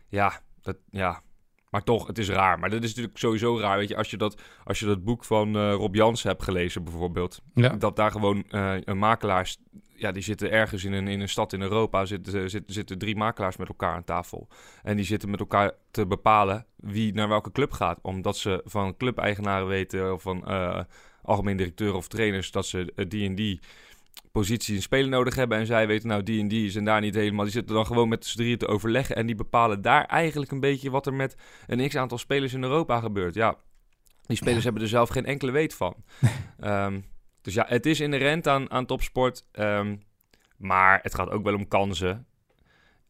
ja, 0.07 0.41
dat, 0.61 0.77
ja, 0.89 1.21
Maar 1.71 1.83
toch, 1.83 2.07
het 2.07 2.17
is 2.17 2.29
raar. 2.29 2.59
Maar 2.59 2.69
dat 2.69 2.83
is 2.83 2.89
natuurlijk 2.89 3.17
sowieso 3.17 3.59
raar. 3.59 3.77
Weet 3.77 3.89
je, 3.89 3.97
als 3.97 4.09
je 4.09 4.17
dat, 4.17 4.41
als 4.63 4.79
je 4.79 4.85
dat 4.85 5.03
boek 5.03 5.23
van 5.23 5.55
eh, 5.55 5.73
Rob 5.73 5.95
Jansen 5.95 6.29
hebt 6.29 6.43
gelezen, 6.43 6.83
bijvoorbeeld. 6.83 7.41
Ja. 7.53 7.69
Dat 7.69 7.95
daar 7.95 8.11
gewoon 8.11 8.43
eh, 8.49 8.75
een 8.79 8.97
makelaars. 8.97 9.57
Ja, 9.95 10.11
die 10.11 10.23
zitten 10.23 10.51
ergens 10.51 10.83
in 10.83 10.93
een, 10.93 11.07
in 11.07 11.21
een 11.21 11.29
stad 11.29 11.53
in 11.53 11.61
Europa. 11.61 12.05
Zitten, 12.05 12.49
zitten, 12.49 12.73
zitten 12.73 12.97
drie 12.97 13.15
makelaars 13.15 13.57
met 13.57 13.67
elkaar 13.67 13.95
aan 13.95 14.03
tafel. 14.03 14.47
En 14.83 14.95
die 14.95 15.05
zitten 15.05 15.29
met 15.29 15.39
elkaar 15.39 15.71
te 15.91 16.07
bepalen 16.07 16.65
wie 16.75 17.13
naar 17.13 17.27
welke 17.27 17.51
club 17.51 17.71
gaat. 17.71 17.99
Omdat 18.01 18.37
ze 18.37 18.61
van 18.65 18.97
clubeigenaren 18.97 19.67
weten. 19.67 20.13
Of 20.13 20.21
van 20.21 20.47
eh, 20.47 20.79
algemeen 21.23 21.57
directeur 21.57 21.93
of 21.93 22.07
trainers. 22.07 22.51
Dat 22.51 22.65
ze 22.65 22.93
eh, 22.95 23.05
die 23.07 23.27
en 23.27 23.35
die 23.35 23.59
positie 24.31 24.75
een 24.75 24.81
speler 24.81 25.09
nodig 25.09 25.35
hebben. 25.35 25.57
En 25.57 25.65
zij 25.65 25.87
weten 25.87 26.07
nou 26.07 26.23
die 26.23 26.39
en 26.39 26.47
die 26.47 26.65
is 26.65 26.75
en 26.75 26.85
daar 26.85 27.01
niet 27.01 27.15
helemaal. 27.15 27.43
Die 27.43 27.53
zitten 27.53 27.75
dan 27.75 27.85
gewoon 27.85 28.09
met 28.09 28.25
z'n 28.25 28.37
drieën 28.37 28.57
te 28.57 28.67
overleggen. 28.67 29.15
En 29.15 29.25
die 29.25 29.35
bepalen 29.35 29.81
daar 29.81 30.05
eigenlijk 30.05 30.51
een 30.51 30.59
beetje 30.59 30.89
wat 30.89 31.05
er 31.05 31.13
met 31.13 31.35
een 31.67 31.87
x-aantal 31.87 32.17
spelers 32.17 32.53
in 32.53 32.63
Europa 32.63 32.99
gebeurt. 32.99 33.33
Ja, 33.33 33.57
die 34.25 34.37
spelers 34.37 34.63
hebben 34.63 34.81
er 34.81 34.87
zelf 34.87 35.09
geen 35.09 35.25
enkele 35.25 35.51
weet 35.51 35.73
van. 35.73 35.95
Ehm, 36.59 36.99
dus 37.41 37.53
ja, 37.53 37.65
het 37.67 37.85
is 37.85 37.99
inherent 37.99 38.47
aan, 38.47 38.71
aan 38.71 38.85
topsport. 38.85 39.45
ehm, 39.51 39.95
maar 40.57 40.99
het 41.01 41.15
gaat 41.15 41.29
ook 41.29 41.43
wel 41.43 41.55
om 41.55 41.67
kansen. 41.67 42.25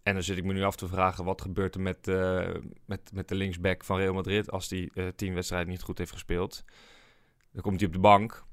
En 0.04 0.14
dan 0.14 0.24
zit 0.24 0.38
ik 0.38 0.44
me 0.44 0.54
nu 0.54 0.64
af 0.64 0.76
te 0.76 0.88
vragen, 0.88 1.26
wat 1.26 1.42
gebeurt 1.42 1.76
er 1.76 1.82
met, 1.82 2.08
eh, 2.08 2.48
met, 2.86 3.12
met 3.14 3.28
de 3.28 3.36
linksback 3.36 3.84
van 3.84 3.98
Real 3.98 4.14
Madrid 4.14 4.52
als 4.52 4.68
die 4.68 4.92
eh 4.94 5.08
tien 5.16 5.34
wedstrijden 5.34 5.70
niet 5.70 5.82
goed 5.82 5.98
heeft 5.98 6.12
gespeeld? 6.12 6.64
Dan 7.52 7.62
komt 7.62 7.80
hij 7.80 7.88
op 7.88 7.94
de 7.94 8.00
bank. 8.00 8.44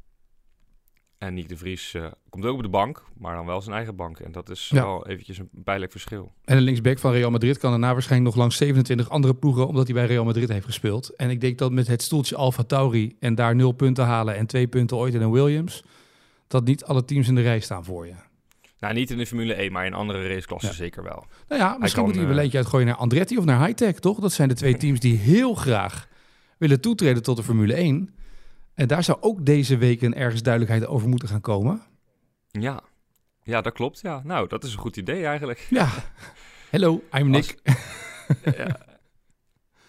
En 1.19 1.35
Nick 1.35 1.49
de 1.49 1.57
Vries 1.57 1.95
eh, 1.95 2.07
komt 2.29 2.45
ook 2.45 2.57
op 2.57 2.63
de 2.63 2.69
bank, 2.69 3.05
maar 3.19 3.35
dan 3.37 3.47
wel 3.47 3.61
zijn 3.63 3.75
eigen 3.77 3.97
bank. 3.97 4.19
En 4.19 4.33
dat 4.33 4.51
is 4.51 4.69
Ja. 4.75 4.83
wel 4.83 5.07
eventjes 5.07 5.39
een 5.39 5.49
pijnlijk 5.65 5.91
verschil. 5.93 6.33
En 6.45 6.57
de 6.57 6.63
linksback 6.63 6.99
van 6.99 7.13
Real 7.13 7.31
Madrid 7.31 7.59
kan 7.59 7.71
daarna 7.71 7.93
waarschijnlijk 7.93 8.31
nog 8.31 8.41
langs 8.41 8.57
27 8.57 9.09
andere 9.11 9.35
ploegen, 9.35 9.67
omdat 9.69 9.85
hij 9.87 9.95
bij 9.95 10.07
Real 10.07 10.25
Madrid 10.25 10.49
heeft 10.49 10.65
gespeeld. 10.65 11.17
En 11.17 11.31
ik 11.31 11.41
denk 11.41 11.59
dat 11.59 11.73
met 11.73 11.87
het 11.87 12.03
stoeltje 12.03 12.37
Alfa 12.37 12.63
Tauri 12.63 13.17
en 13.21 13.35
daar 13.35 13.55
nul 13.55 13.73
punten 13.73 14.05
halen 14.05 14.37
en 14.37 14.47
twee 14.47 14.67
punten 14.69 14.97
ooit 14.97 15.15
in 15.15 15.23
een 15.23 15.31
Williams, 15.33 15.83
dat 16.49 16.65
niet 16.65 16.85
alle 16.85 17.05
teams 17.05 17.29
in 17.29 17.35
de 17.35 17.43
rij 17.43 17.61
staan 17.61 17.85
voor 17.85 18.07
je. 18.07 18.15
Nou, 18.81 18.95
niet 18.95 19.11
in 19.11 19.19
de 19.19 19.27
Formule 19.27 19.55
1, 19.55 19.73
maar 19.73 19.87
in 19.87 19.95
andere 19.95 20.29
raceklassen 20.35 20.71
Ja. 20.71 20.77
zeker 20.77 21.03
wel. 21.03 21.27
Nou 21.49 21.61
ja, 21.61 21.77
misschien 21.81 22.03
moet 22.03 22.13
hij 22.13 22.21
een 22.23 22.29
eh, 22.29 22.35
beleidje 22.35 22.59
uitgooien 22.59 22.87
naar 22.87 22.97
Andretti 22.97 23.39
of 23.39 23.45
naar 23.45 23.65
Hightech, 23.67 23.99
toch? 23.99 24.19
Dat 24.21 24.33
zijn 24.33 24.49
de 24.49 24.55
twee 24.55 24.77
teams 24.83 25.01
die 25.01 25.17
heel 25.17 25.55
graag 25.55 26.09
willen 26.59 26.81
toetreden 26.81 27.23
tot 27.23 27.37
de 27.37 27.43
Formule 27.43 27.75
1. 27.75 28.15
En 28.79 28.87
daar 28.87 29.05
zou 29.05 29.19
ook 29.21 29.47
deze 29.47 29.77
week 29.77 30.03
een 30.03 30.15
ergens 30.15 30.43
duidelijkheid 30.43 30.87
over 30.87 31.09
moeten 31.09 31.29
gaan 31.29 31.41
komen. 31.41 31.83
Ja. 32.51 32.81
ja, 33.43 33.61
dat 33.61 33.73
klopt. 33.73 34.01
Ja. 34.01 34.21
Nou, 34.25 34.49
dat 34.49 34.65
is 34.65 34.73
een 34.73 34.79
goed 34.79 34.97
idee 34.97 35.25
eigenlijk. 35.25 35.67
Ja. 35.71 35.89
Hello, 36.71 37.03
I'm 37.13 37.31
Nick. 37.31 37.59
ja. 38.57 38.81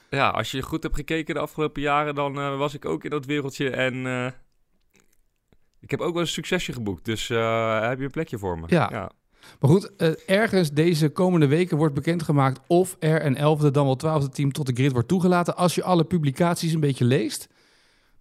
ja, 0.10 0.30
als 0.30 0.52
je 0.52 0.62
goed 0.62 0.84
hebt 0.84 0.96
gekeken 0.96 1.34
de 1.34 1.40
afgelopen 1.40 1.82
jaren, 1.82 2.16
dan 2.16 2.40
eh, 2.40 2.58
was 2.58 2.74
ik 2.74 2.86
ook 2.86 3.04
in 3.04 3.10
dat 3.10 3.26
wereldje. 3.26 3.70
En 3.70 4.06
eh, 4.06 4.26
ik 5.80 5.92
heb 5.92 6.00
ook 6.00 6.14
wel 6.14 6.22
een 6.22 6.28
succesje 6.28 6.74
geboekt. 6.74 7.06
Dus 7.06 7.30
eh, 7.30 7.82
heb 7.82 7.98
je 7.98 8.04
een 8.04 8.12
plekje 8.12 8.38
voor 8.38 8.60
me. 8.60 8.66
Ja. 8.68 9.12
Maar 9.60 9.70
goed, 9.70 9.96
ergens 10.26 10.72
deze 10.72 11.10
komende 11.10 11.48
weken 11.48 11.78
wordt 11.78 11.94
bekendgemaakt 11.94 12.60
of 12.68 12.96
er 13.00 13.26
een 13.26 13.36
elfde, 13.36 13.72
dan 13.72 13.86
wel 13.86 13.96
twaalfde 13.96 14.30
team 14.30 14.52
tot 14.52 14.66
de 14.66 14.74
grid 14.74 14.92
wordt 14.92 15.08
toegelaten. 15.08 15.56
Als 15.56 15.76
je 15.76 15.84
alle 15.84 16.04
publicaties 16.04 16.74
een 16.74 16.80
beetje 16.80 17.06
leest, 17.06 17.48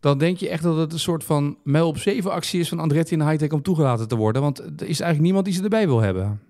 dan 0.00 0.18
denk 0.18 0.38
je 0.38 0.48
echt 0.48 0.62
dat 0.62 0.76
het 0.76 0.92
een 0.92 0.98
soort 0.98 1.24
van 1.24 1.58
mijl 1.64 1.88
op 1.88 1.98
zeven 1.98 2.30
actie 2.30 2.60
is 2.60 2.68
van 2.68 2.78
Andretti 2.78 3.14
en 3.14 3.28
Hightech 3.28 3.50
om 3.50 3.62
toegelaten 3.62 4.08
te 4.08 4.16
worden. 4.16 4.42
Want 4.42 4.58
er 4.58 4.66
is 4.66 4.80
eigenlijk 5.00 5.20
niemand 5.20 5.44
die 5.44 5.54
ze 5.54 5.62
erbij 5.62 5.86
wil 5.86 6.00
hebben. 6.00 6.42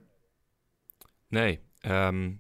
Nee. 1.29 1.61
ehm, 1.81 2.31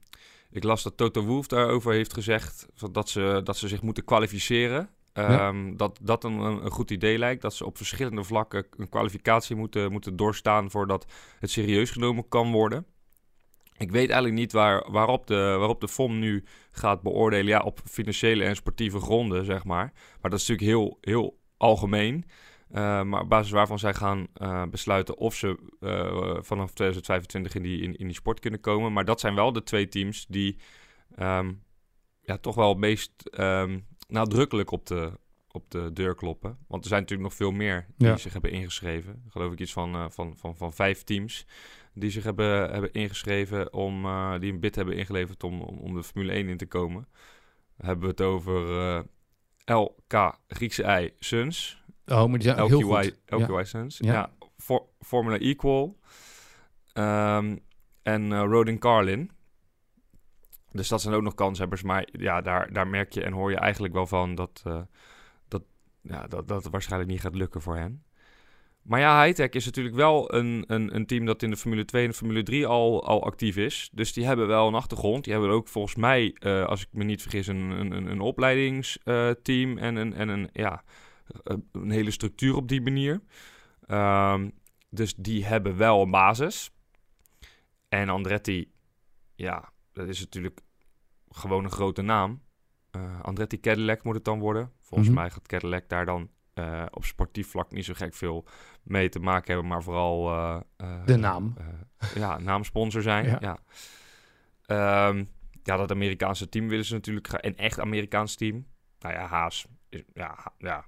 ik 0.51 0.65
las 0.65 0.83
dat 0.83 0.97
Toto 0.97 1.23
Wolff 1.25 1.49
daarover 1.49 1.93
heeft 1.93 2.13
gezegd 2.13 2.67
dat, 2.93 3.09
ze, 3.09 3.41
dat 3.45 3.57
ze 3.57 3.69
zich 3.69 3.83
moeten 3.83 4.05
kwalificeren. 4.05 4.89
Ehm, 5.13 5.77
Dat 5.77 5.99
dat 6.03 6.25
een, 6.25 6.39
een 6.39 6.65
een 6.65 6.71
goed 6.71 6.91
idee 6.91 7.19
lijkt. 7.19 7.43
Dat 7.43 7.55
ze 7.55 7.65
op 7.67 7.77
verschillende 7.77 8.25
vlakken 8.25 8.67
een 8.77 8.89
kwalificatie 8.89 9.57
moeten, 9.57 9.93
moeten 9.93 10.17
doorstaan 10.17 10.71
voordat 10.71 11.07
het 11.39 11.51
serieus 11.51 11.91
genomen 11.91 12.29
kan 12.29 12.53
worden. 12.53 12.87
Ik 13.79 13.91
weet 13.91 14.11
eigenlijk 14.11 14.35
niet 14.35 14.53
waar, 14.53 14.91
waarop, 14.91 15.27
de, 15.27 15.57
waarop 15.59 15.81
de 15.81 15.89
FOM 15.89 16.19
nu 16.19 16.45
gaat 16.71 17.03
beoordelen. 17.03 17.47
Ja, 17.47 17.61
op 17.61 17.81
financiële 17.85 18.45
en 18.45 18.57
sportieve 18.57 19.01
gronden, 19.01 19.45
zeg 19.45 19.65
maar. 19.65 19.93
Maar 20.21 20.31
dat 20.31 20.41
is 20.41 20.49
natuurlijk 20.49 20.79
heel, 20.79 20.99
heel 21.01 21.39
algemeen. 21.57 22.25
Eh, 22.71 23.03
maar 23.03 23.21
op 23.21 23.29
basis 23.29 23.51
waarvan 23.53 23.79
zij 23.79 23.95
gaan 23.95 24.27
eh, 24.35 24.63
besluiten 24.71 25.17
of 25.17 25.35
ze 25.35 25.59
eh, 25.81 26.37
vanaf 26.41 26.73
2025 26.73 27.55
in 27.55 27.63
die, 27.63 27.83
in, 27.83 27.97
in 27.97 28.07
die 28.07 28.15
sport 28.15 28.41
kunnen 28.41 28.61
komen. 28.61 28.93
Maar 28.93 29.05
dat 29.05 29.21
zijn 29.21 29.35
wel 29.35 29.53
de 29.53 29.63
twee 29.63 29.89
teams 29.89 30.27
die 30.27 30.57
ehm, 31.15 31.53
ja, 32.21 32.39
toch 32.39 32.55
wel 32.55 32.69
het 32.69 32.79
meest 32.79 33.13
ehm, 33.25 33.79
nadrukkelijk 34.09 34.71
op 34.71 34.87
de, 34.87 35.13
op 35.49 35.71
de 35.71 35.93
deur 35.93 36.15
kloppen. 36.15 36.59
Want 36.69 36.83
er 36.83 36.89
zijn 36.89 37.01
natuurlijk 37.01 37.29
nog 37.29 37.39
veel 37.39 37.51
meer 37.53 37.87
die 37.97 38.09
Ja. 38.09 38.17
zich 38.17 38.33
hebben 38.33 38.51
ingeschreven. 38.51 39.25
Geloof 39.29 39.53
ik 39.53 39.61
iets 39.61 39.73
van, 39.73 40.13
van, 40.13 40.37
van, 40.37 40.57
van 40.57 40.73
vijf 40.73 41.03
teams 41.05 41.47
die 41.95 42.11
zich 42.11 42.25
hebben, 42.25 42.71
hebben 42.71 42.93
ingeschreven 42.93 43.73
om 43.73 44.05
eh, 44.05 44.39
die 44.39 44.53
een 44.53 44.61
bid 44.61 44.75
hebben 44.75 44.97
ingeleverd 44.97 45.45
om, 45.45 45.61
om, 45.61 45.79
om 45.79 45.95
de 45.95 46.03
Formule 46.03 46.33
1 46.33 46.49
in 46.49 46.57
te 46.57 46.67
komen. 46.67 47.09
Hebben 47.77 48.05
we 48.05 48.11
het 48.11 48.21
over 48.21 48.81
eh, 48.81 49.01
LK 49.77 50.39
Griekse 50.49 51.01
I 51.03 51.15
Suns. 51.19 51.83
Oh, 52.07 52.27
maar 52.27 52.39
die 52.39 52.43
zijn 52.43 52.59
ook 52.59 52.69
heel 52.69 52.81
goed. 52.81 53.21
LQI 53.27 53.65
Suns. 53.65 53.99
Ja. 53.99 54.13
Ja. 54.13 54.31
For- 54.57 54.87
Formula 55.01 55.39
Equal. 55.39 55.99
Ehm, 56.93 57.57
en 58.03 58.33
eh 58.33 58.41
Rodin 58.41 58.79
Carlin. 58.79 59.31
Dus 60.73 60.89
dat 60.89 61.01
zijn 61.01 61.15
ook 61.15 61.23
nog 61.23 61.35
kanshebbers. 61.35 61.83
Maar 61.83 62.09
ja, 62.13 62.41
daar, 62.41 62.73
daar 62.73 62.89
merk 62.89 63.13
je 63.13 63.23
en 63.23 63.33
hoor 63.33 63.51
je 63.51 63.57
eigenlijk 63.57 63.95
wel 63.95 64.07
van 64.07 64.35
dat, 64.35 64.63
eh, 64.65 64.83
dat, 65.49 65.63
ja, 66.01 66.27
dat, 66.27 66.49
dat 66.49 66.65
waarschijnlijk 66.65 67.11
niet 67.11 67.21
gaat 67.21 67.35
lukken 67.35 67.61
voor 67.61 67.77
hen. 67.77 68.03
Maar 68.89 69.01
ja, 69.01 69.23
Hightech 69.25 69.51
is 69.51 69.65
natuurlijk 69.65 69.97
wel 69.97 70.35
een, 70.35 70.65
een, 70.67 70.95
een 70.95 71.07
team 71.07 71.25
dat 71.25 71.43
in 71.43 71.51
de 71.51 71.57
Formule 71.57 71.85
2 71.85 72.03
en 72.05 72.09
de 72.11 72.17
Formule 72.17 72.43
3 72.43 72.67
al, 72.67 73.05
al 73.07 73.25
actief 73.25 73.57
is. 73.57 73.91
Dus 73.93 74.13
die 74.13 74.27
hebben 74.27 74.47
wel 74.47 74.67
een 74.69 74.75
achtergrond. 74.75 75.25
Die 75.25 75.33
hebben 75.33 75.51
ook 75.51 75.69
volgens 75.69 75.95
mij, 75.95 76.33
eh, 76.39 76.65
als 76.65 76.81
ik 76.83 76.89
me 76.91 77.05
niet 77.05 77.23
vergis, 77.23 77.47
een, 77.47 77.57
een, 77.71 77.93
een- 77.93 78.21
opleidingsteam 78.21 79.79
en, 79.79 79.97
een, 79.97 80.13
en 80.15 80.29
een, 80.29 80.49
ja, 80.53 80.85
een 81.43 81.69
een 81.73 81.91
hele 81.91 82.11
structuur 82.11 82.57
op 82.57 82.69
die 82.69 82.81
manier. 82.81 83.21
Ehm, 83.87 84.49
dus 84.91 85.15
die 85.15 85.45
hebben 85.47 85.77
wel 85.77 86.03
een 86.03 86.11
basis. 86.11 86.71
En 87.89 88.09
Andretti, 88.09 88.71
ja, 89.35 89.73
dat 89.93 90.09
is 90.09 90.21
natuurlijk 90.21 90.61
gewoon 91.29 91.65
een 91.65 91.71
grote 91.71 92.03
naam. 92.03 92.43
Eh, 92.91 93.21
Andretti 93.21 93.61
Cadillac 93.61 94.03
moet 94.05 94.15
het 94.15 94.25
dan 94.25 94.39
worden. 94.39 94.73
Volgens 94.81 95.09
Mhm. 95.09 95.19
mij 95.19 95.31
gaat 95.31 95.47
Cadillac 95.47 95.89
daar 95.89 96.07
dan 96.07 96.31
eh, 96.59 96.87
op 96.91 97.05
sportief 97.05 97.49
vlak 97.51 97.71
niet 97.73 97.85
zo 97.85 97.93
gek 97.95 98.15
veel 98.15 98.45
mee 98.83 99.09
te 99.09 99.19
maken 99.19 99.53
hebben, 99.53 99.71
maar 99.71 99.83
vooral 99.83 100.29
eh, 100.77 101.05
De 101.05 101.17
naam. 101.17 101.55
ja, 102.15 102.39
naamsponsor 102.39 103.03
zijn. 103.03 103.25
Ja. 103.27 103.39
Ja. 103.41 103.59
Ehm, 104.67 105.25
ja, 105.63 105.77
dat 105.77 105.91
Amerikaanse 105.91 106.49
team 106.49 106.69
willen 106.69 106.85
ze 106.85 106.95
natuurlijk. 106.95 107.29
Een 107.45 107.57
echt 107.57 107.81
Amerikaans 107.81 108.35
team. 108.35 108.67
Nou 108.99 109.15
ja, 109.15 109.27
Haas. 109.27 109.67
Is, 109.89 110.03
ja, 110.15 110.35
Ha- 110.37 110.55
ja. 110.59 110.87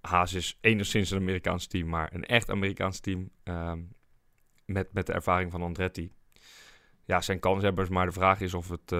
Haas 0.00 0.32
is 0.32 0.58
enigszins 0.60 1.10
een 1.10 1.20
Amerikaans 1.20 1.66
team, 1.66 1.88
maar 1.88 2.14
een 2.14 2.24
echt 2.24 2.50
Amerikaans 2.50 3.00
team. 3.00 3.30
ehm, 3.42 3.80
met, 4.64 4.92
met 4.92 5.06
de 5.06 5.12
ervaring 5.12 5.50
van 5.50 5.62
Andretti. 5.62 6.12
Ja, 7.04 7.20
zijn 7.20 7.40
kanshebbers, 7.40 7.88
maar 7.88 8.06
de 8.06 8.12
vraag 8.12 8.40
is 8.40 8.54
of 8.54 8.68
het, 8.68 8.92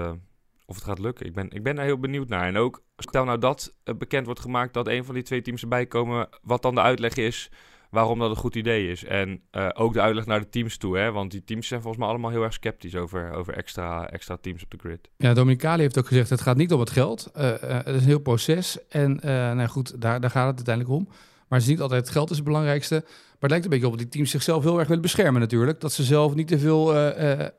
of 0.66 0.75
het 0.75 0.85
gaat 0.85 0.99
lukken. 0.99 1.26
Ik 1.26 1.33
ben, 1.33 1.50
ik 1.50 1.62
ben 1.62 1.76
daar 1.76 1.85
heel 1.85 1.99
benieuwd 1.99 2.28
naar. 2.28 2.47
En 2.47 2.57
ook, 2.57 2.83
stel 2.97 3.25
nou 3.25 3.38
dat 3.38 3.75
eh, 3.85 3.95
bekend 3.95 4.25
wordt 4.25 4.40
gemaakt 4.40 4.75
dat 4.75 4.88
een 4.88 5.04
van 5.04 5.14
die 5.14 5.23
twee 5.23 5.42
teams 5.42 5.62
erbij 5.62 5.87
komen, 5.87 6.28
wat 6.42 6.62
dan 6.62 6.75
de 6.75 6.81
uitleg 6.81 7.14
is 7.14 7.50
waarom 7.90 8.19
dat 8.19 8.31
een 8.31 8.37
goed 8.37 8.54
idee 8.54 8.90
is. 8.90 9.04
En 9.04 9.42
eh, 9.50 9.69
ook 9.73 9.92
de 9.92 10.00
uitleg 10.00 10.26
naar 10.26 10.40
de 10.40 10.49
teams 10.49 10.76
toe, 10.76 10.99
hè? 10.99 11.11
want 11.12 11.31
die 11.31 11.45
teams 11.45 11.66
zijn 11.66 11.81
volgens 11.81 12.02
mij 12.02 12.11
allemaal 12.11 12.31
heel 12.31 12.42
erg 12.42 12.52
sceptisch 12.52 12.97
over, 12.97 13.33
over 13.33 13.54
extra, 13.54 14.11
extra 14.11 14.37
teams 14.37 14.62
op 14.62 14.71
de 14.71 14.78
grid. 14.78 15.11
Ja, 15.16 15.35
Dominicali 15.35 15.83
heeft 15.83 15.99
ook 15.99 16.07
gezegd, 16.07 16.31
het 16.31 16.40
gaat 16.40 16.57
niet 16.57 16.73
om 16.73 16.81
het 16.81 16.90
geld. 16.90 17.31
Eh, 17.35 17.50
het 17.61 17.87
is 17.87 18.00
een 18.00 18.09
heel 18.09 18.19
proces. 18.19 18.87
En 18.88 19.21
nou 19.23 19.66
goed, 19.66 20.00
daar, 20.00 20.21
daar 20.21 20.31
gaat 20.31 20.47
het 20.47 20.57
uiteindelijk 20.57 20.97
om. 20.97 21.04
Maar 21.49 21.61
het 21.61 21.69
is 21.69 21.75
niet 21.75 21.81
altijd 21.81 22.00
het 22.00 22.11
geld 22.11 22.31
is 22.31 22.37
het 22.37 22.45
belangrijkste. 22.45 22.95
Maar 22.95 23.40
het 23.40 23.50
lijkt 23.50 23.64
een 23.64 23.71
beetje 23.71 23.87
op 23.87 23.92
dat 23.92 24.00
die 24.00 24.11
teams 24.11 24.31
zichzelf 24.31 24.62
heel 24.62 24.78
erg 24.78 24.88
willen 24.88 25.02
beschermen 25.02 25.40
natuurlijk. 25.40 25.81
Dat 25.81 25.92
ze 25.92 26.02
zelf 26.02 26.35
niet 26.35 26.49
te 26.49 26.59
veel 26.59 26.87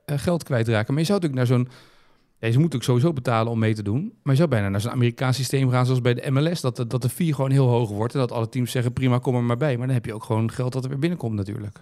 geld 0.05 0.43
kwijtraken. 0.43 0.93
Maar 0.93 1.01
je 1.01 1.07
zou 1.07 1.19
natuurlijk 1.19 1.49
naar 1.49 1.57
zo'n... 1.57 1.91
Ja, 2.43 2.51
ze 2.51 2.59
moeten 2.59 2.79
ook 2.79 2.85
sowieso 2.85 3.13
betalen 3.13 3.51
om 3.51 3.59
mee 3.59 3.73
te 3.73 3.83
doen. 3.83 4.01
Maar 4.23 4.31
je 4.33 4.37
zou 4.37 4.49
bijna 4.49 4.69
naar 4.69 4.81
zo'n 4.81 4.91
Amerikaans 4.91 5.35
systeem 5.35 5.69
gaan 5.69 5.85
zoals 5.85 6.01
bij 6.01 6.13
de 6.13 6.31
MLS. 6.31 6.61
Dat, 6.61 6.75
de- 6.75 6.87
dat 6.87 7.01
de 7.01 7.09
fee 7.09 7.33
gewoon 7.33 7.51
heel 7.51 7.67
hoog 7.67 7.89
wordt. 7.89 8.13
En 8.13 8.19
dat 8.19 8.31
alle 8.31 8.49
teams 8.49 8.71
zeggen, 8.71 8.93
prima, 8.93 9.17
kom 9.19 9.35
er 9.35 9.43
maar 9.43 9.57
bij. 9.57 9.77
Maar 9.77 9.85
dan 9.87 9.95
heb 9.95 10.05
je 10.05 10.13
ook 10.13 10.23
gewoon 10.23 10.51
geld 10.51 10.73
dat 10.73 10.83
er 10.83 10.89
weer 10.89 10.99
binnenkomt 10.99 11.35
natuurlijk. 11.35 11.81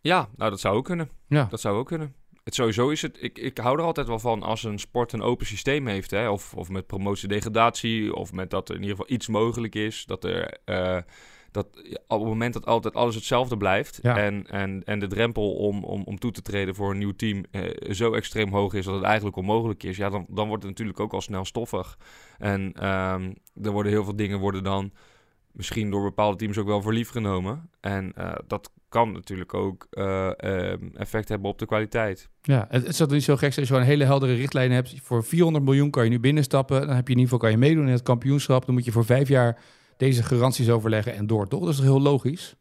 Ja, 0.00 0.28
nou 0.36 0.50
dat 0.50 0.60
zou 0.60 0.76
ook 0.76 0.84
kunnen. 0.84 1.08
Ja, 1.28 1.46
Dat 1.50 1.60
zou 1.60 1.76
ook 1.78 1.86
kunnen. 1.86 2.14
Het 2.44 2.54
sowieso 2.54 2.88
is 2.88 3.02
het. 3.02 3.16
Ik, 3.20 3.38
ik 3.38 3.58
hou 3.58 3.78
er 3.78 3.84
altijd 3.84 4.06
wel 4.06 4.18
van 4.18 4.42
als 4.42 4.64
een 4.64 4.78
sport 4.78 5.12
een 5.12 5.22
open 5.22 5.46
systeem 5.46 5.86
heeft. 5.86 6.10
Hè? 6.10 6.28
Of, 6.28 6.54
of 6.54 6.68
met 6.68 6.86
promotie-degradatie. 6.86 8.14
Of 8.14 8.32
met 8.32 8.50
dat 8.50 8.68
er 8.68 8.74
in 8.74 8.80
ieder 8.82 8.96
geval 8.96 9.14
iets 9.14 9.28
mogelijk 9.28 9.74
is. 9.74 10.04
Dat 10.06 10.24
er 10.24 10.58
eh, 10.64 10.98
dat 11.50 11.66
op 12.06 12.18
het 12.20 12.28
moment 12.28 12.52
dat 12.52 12.66
altijd 12.66 12.94
alles 12.94 13.14
hetzelfde 13.14 13.56
blijft 13.56 13.98
Ja. 14.02 14.16
en, 14.16 14.46
en, 14.46 14.82
en 14.84 14.98
de 14.98 15.06
drempel 15.06 15.52
om, 15.54 15.84
om, 15.84 16.02
om 16.04 16.18
toe 16.18 16.30
te 16.30 16.42
treden 16.42 16.74
voor 16.74 16.90
een 16.90 16.98
nieuw 16.98 17.14
team 17.16 17.44
eh, 17.50 17.92
zo 17.92 18.12
extreem 18.12 18.52
hoog 18.52 18.74
is 18.74 18.84
dat 18.84 18.94
het 18.94 19.04
eigenlijk 19.04 19.36
onmogelijk 19.36 19.82
is, 19.82 19.96
ja, 19.96 20.08
dan, 20.08 20.26
dan 20.28 20.48
wordt 20.48 20.62
het 20.62 20.72
natuurlijk 20.72 21.00
ook 21.00 21.12
al 21.12 21.20
snel 21.20 21.44
stoffig. 21.44 21.98
En 22.38 22.72
ehm, 22.72 23.32
er 23.62 23.70
worden 23.70 23.92
heel 23.92 24.04
veel 24.04 24.16
dingen 24.16 24.38
worden 24.38 24.62
dan 24.62 24.92
misschien 25.52 25.90
door 25.90 26.02
bepaalde 26.02 26.36
teams 26.36 26.58
ook 26.58 26.66
wel 26.66 26.82
voor 26.82 26.92
lief 26.92 27.10
genomen. 27.10 27.70
En 27.80 28.12
eh, 28.14 28.32
dat 28.46 28.72
kan 28.88 29.12
natuurlijk 29.12 29.54
ook 29.54 29.86
eh, 29.90 30.30
ehm, 30.36 30.88
effect 30.94 31.28
hebben 31.28 31.50
op 31.50 31.58
de 31.58 31.66
kwaliteit. 31.66 32.28
Ja, 32.42 32.66
het, 32.68 32.86
het 32.86 32.96
zou 32.96 33.12
niet 33.12 33.22
zo 33.22 33.36
gek 33.36 33.52
zijn 33.52 33.66
als 33.66 33.74
je 33.74 33.80
een 33.82 33.90
hele 33.90 34.04
heldere 34.04 34.34
richtlijn 34.34 34.70
hebt. 34.70 34.94
Voor 35.02 35.24
400 35.24 35.64
miljoen 35.64 35.90
kan 35.90 36.04
je 36.04 36.10
nu 36.10 36.20
binnenstappen. 36.20 36.86
Dan 36.86 36.96
heb 36.96 37.08
je 37.08 37.14
in 37.14 37.20
ieder 37.20 37.22
geval 37.22 37.38
kan 37.38 37.50
je 37.50 37.56
meedoen 37.56 37.86
in 37.86 37.92
het 37.92 38.02
kampioenschap. 38.02 38.66
Dan 38.66 38.74
moet 38.74 38.84
je 38.84 38.92
voor 38.92 39.04
vijf 39.04 39.28
jaar 39.28 39.58
deze 40.00 40.22
garanties 40.22 40.70
overleggen 40.70 41.14
en 41.14 41.26
door, 41.26 41.48
toch? 41.48 41.60
Dat 41.60 41.68
is 41.68 41.76
toch 41.76 41.84
heel 41.84 42.00
logisch? 42.00 42.56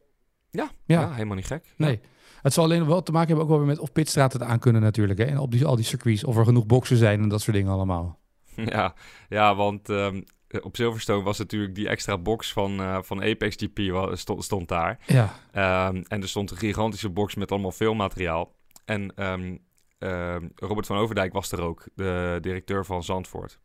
Ja, 0.49 0.69
Ja. 0.85 1.01
ja. 1.01 1.11
helemaal 1.13 1.35
niet 1.35 1.45
gek. 1.45 1.73
Nee. 1.77 1.99
Het 2.41 2.53
zal 2.53 2.63
alleen 2.63 2.87
wel 2.87 3.03
te 3.03 3.11
maken 3.11 3.27
hebben 3.27 3.45
ook 3.45 3.51
wel 3.51 3.59
weer 3.59 3.67
met 3.69 3.79
of 3.79 3.91
pitstraat 3.91 4.33
het 4.33 4.41
aan 4.41 4.59
kunnen 4.59 4.81
natuurlijk. 4.81 5.19
Hè? 5.19 5.25
En 5.25 5.37
op 5.37 5.51
die, 5.51 5.65
al 5.65 5.75
die 5.75 5.85
circuits, 5.85 6.23
of 6.23 6.37
er 6.37 6.43
genoeg 6.45 6.65
boxen 6.65 6.97
zijn 6.97 7.21
en 7.21 7.29
dat 7.29 7.41
soort 7.41 7.55
dingen 7.55 7.71
allemaal. 7.71 8.19
Ja, 8.65 8.93
ja 9.29 9.55
want 9.55 9.89
ehm, 9.89 10.21
op 10.61 10.75
Silverstone 10.75 11.23
was 11.23 11.37
natuurlijk 11.37 11.75
die 11.75 11.87
extra 11.89 12.17
box 12.17 12.53
van, 12.53 12.79
eh, 12.79 12.97
van 13.01 13.23
Apex 13.23 13.55
GP 13.55 14.09
stond, 14.17 14.43
stond 14.43 14.67
daar. 14.67 14.99
Ja, 15.05 15.33
Ehm, 15.51 16.03
en 16.07 16.21
er 16.21 16.27
stond 16.29 16.51
een 16.51 16.57
gigantische 16.57 17.09
box 17.09 17.35
met 17.35 17.51
allemaal 17.51 17.71
filmmateriaal. 17.71 18.55
En 18.85 19.15
ehm, 19.15 19.57
ehm, 19.97 20.47
Robert 20.55 20.85
van 20.87 20.97
Overdijk 20.97 21.33
was 21.33 21.51
er 21.51 21.61
ook, 21.61 21.87
de 21.95 22.37
directeur 22.41 22.85
van 22.85 23.03
Zandvoort. 23.03 23.59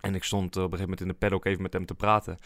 En 0.00 0.14
ik 0.14 0.24
stond 0.24 0.56
op 0.56 0.62
een 0.62 0.62
gegeven 0.62 0.82
moment 0.82 1.00
in 1.00 1.08
de 1.08 1.14
paddock 1.14 1.44
even 1.44 1.62
met 1.62 1.72
hem 1.72 1.86
te 1.86 1.94
praten. 1.94 2.38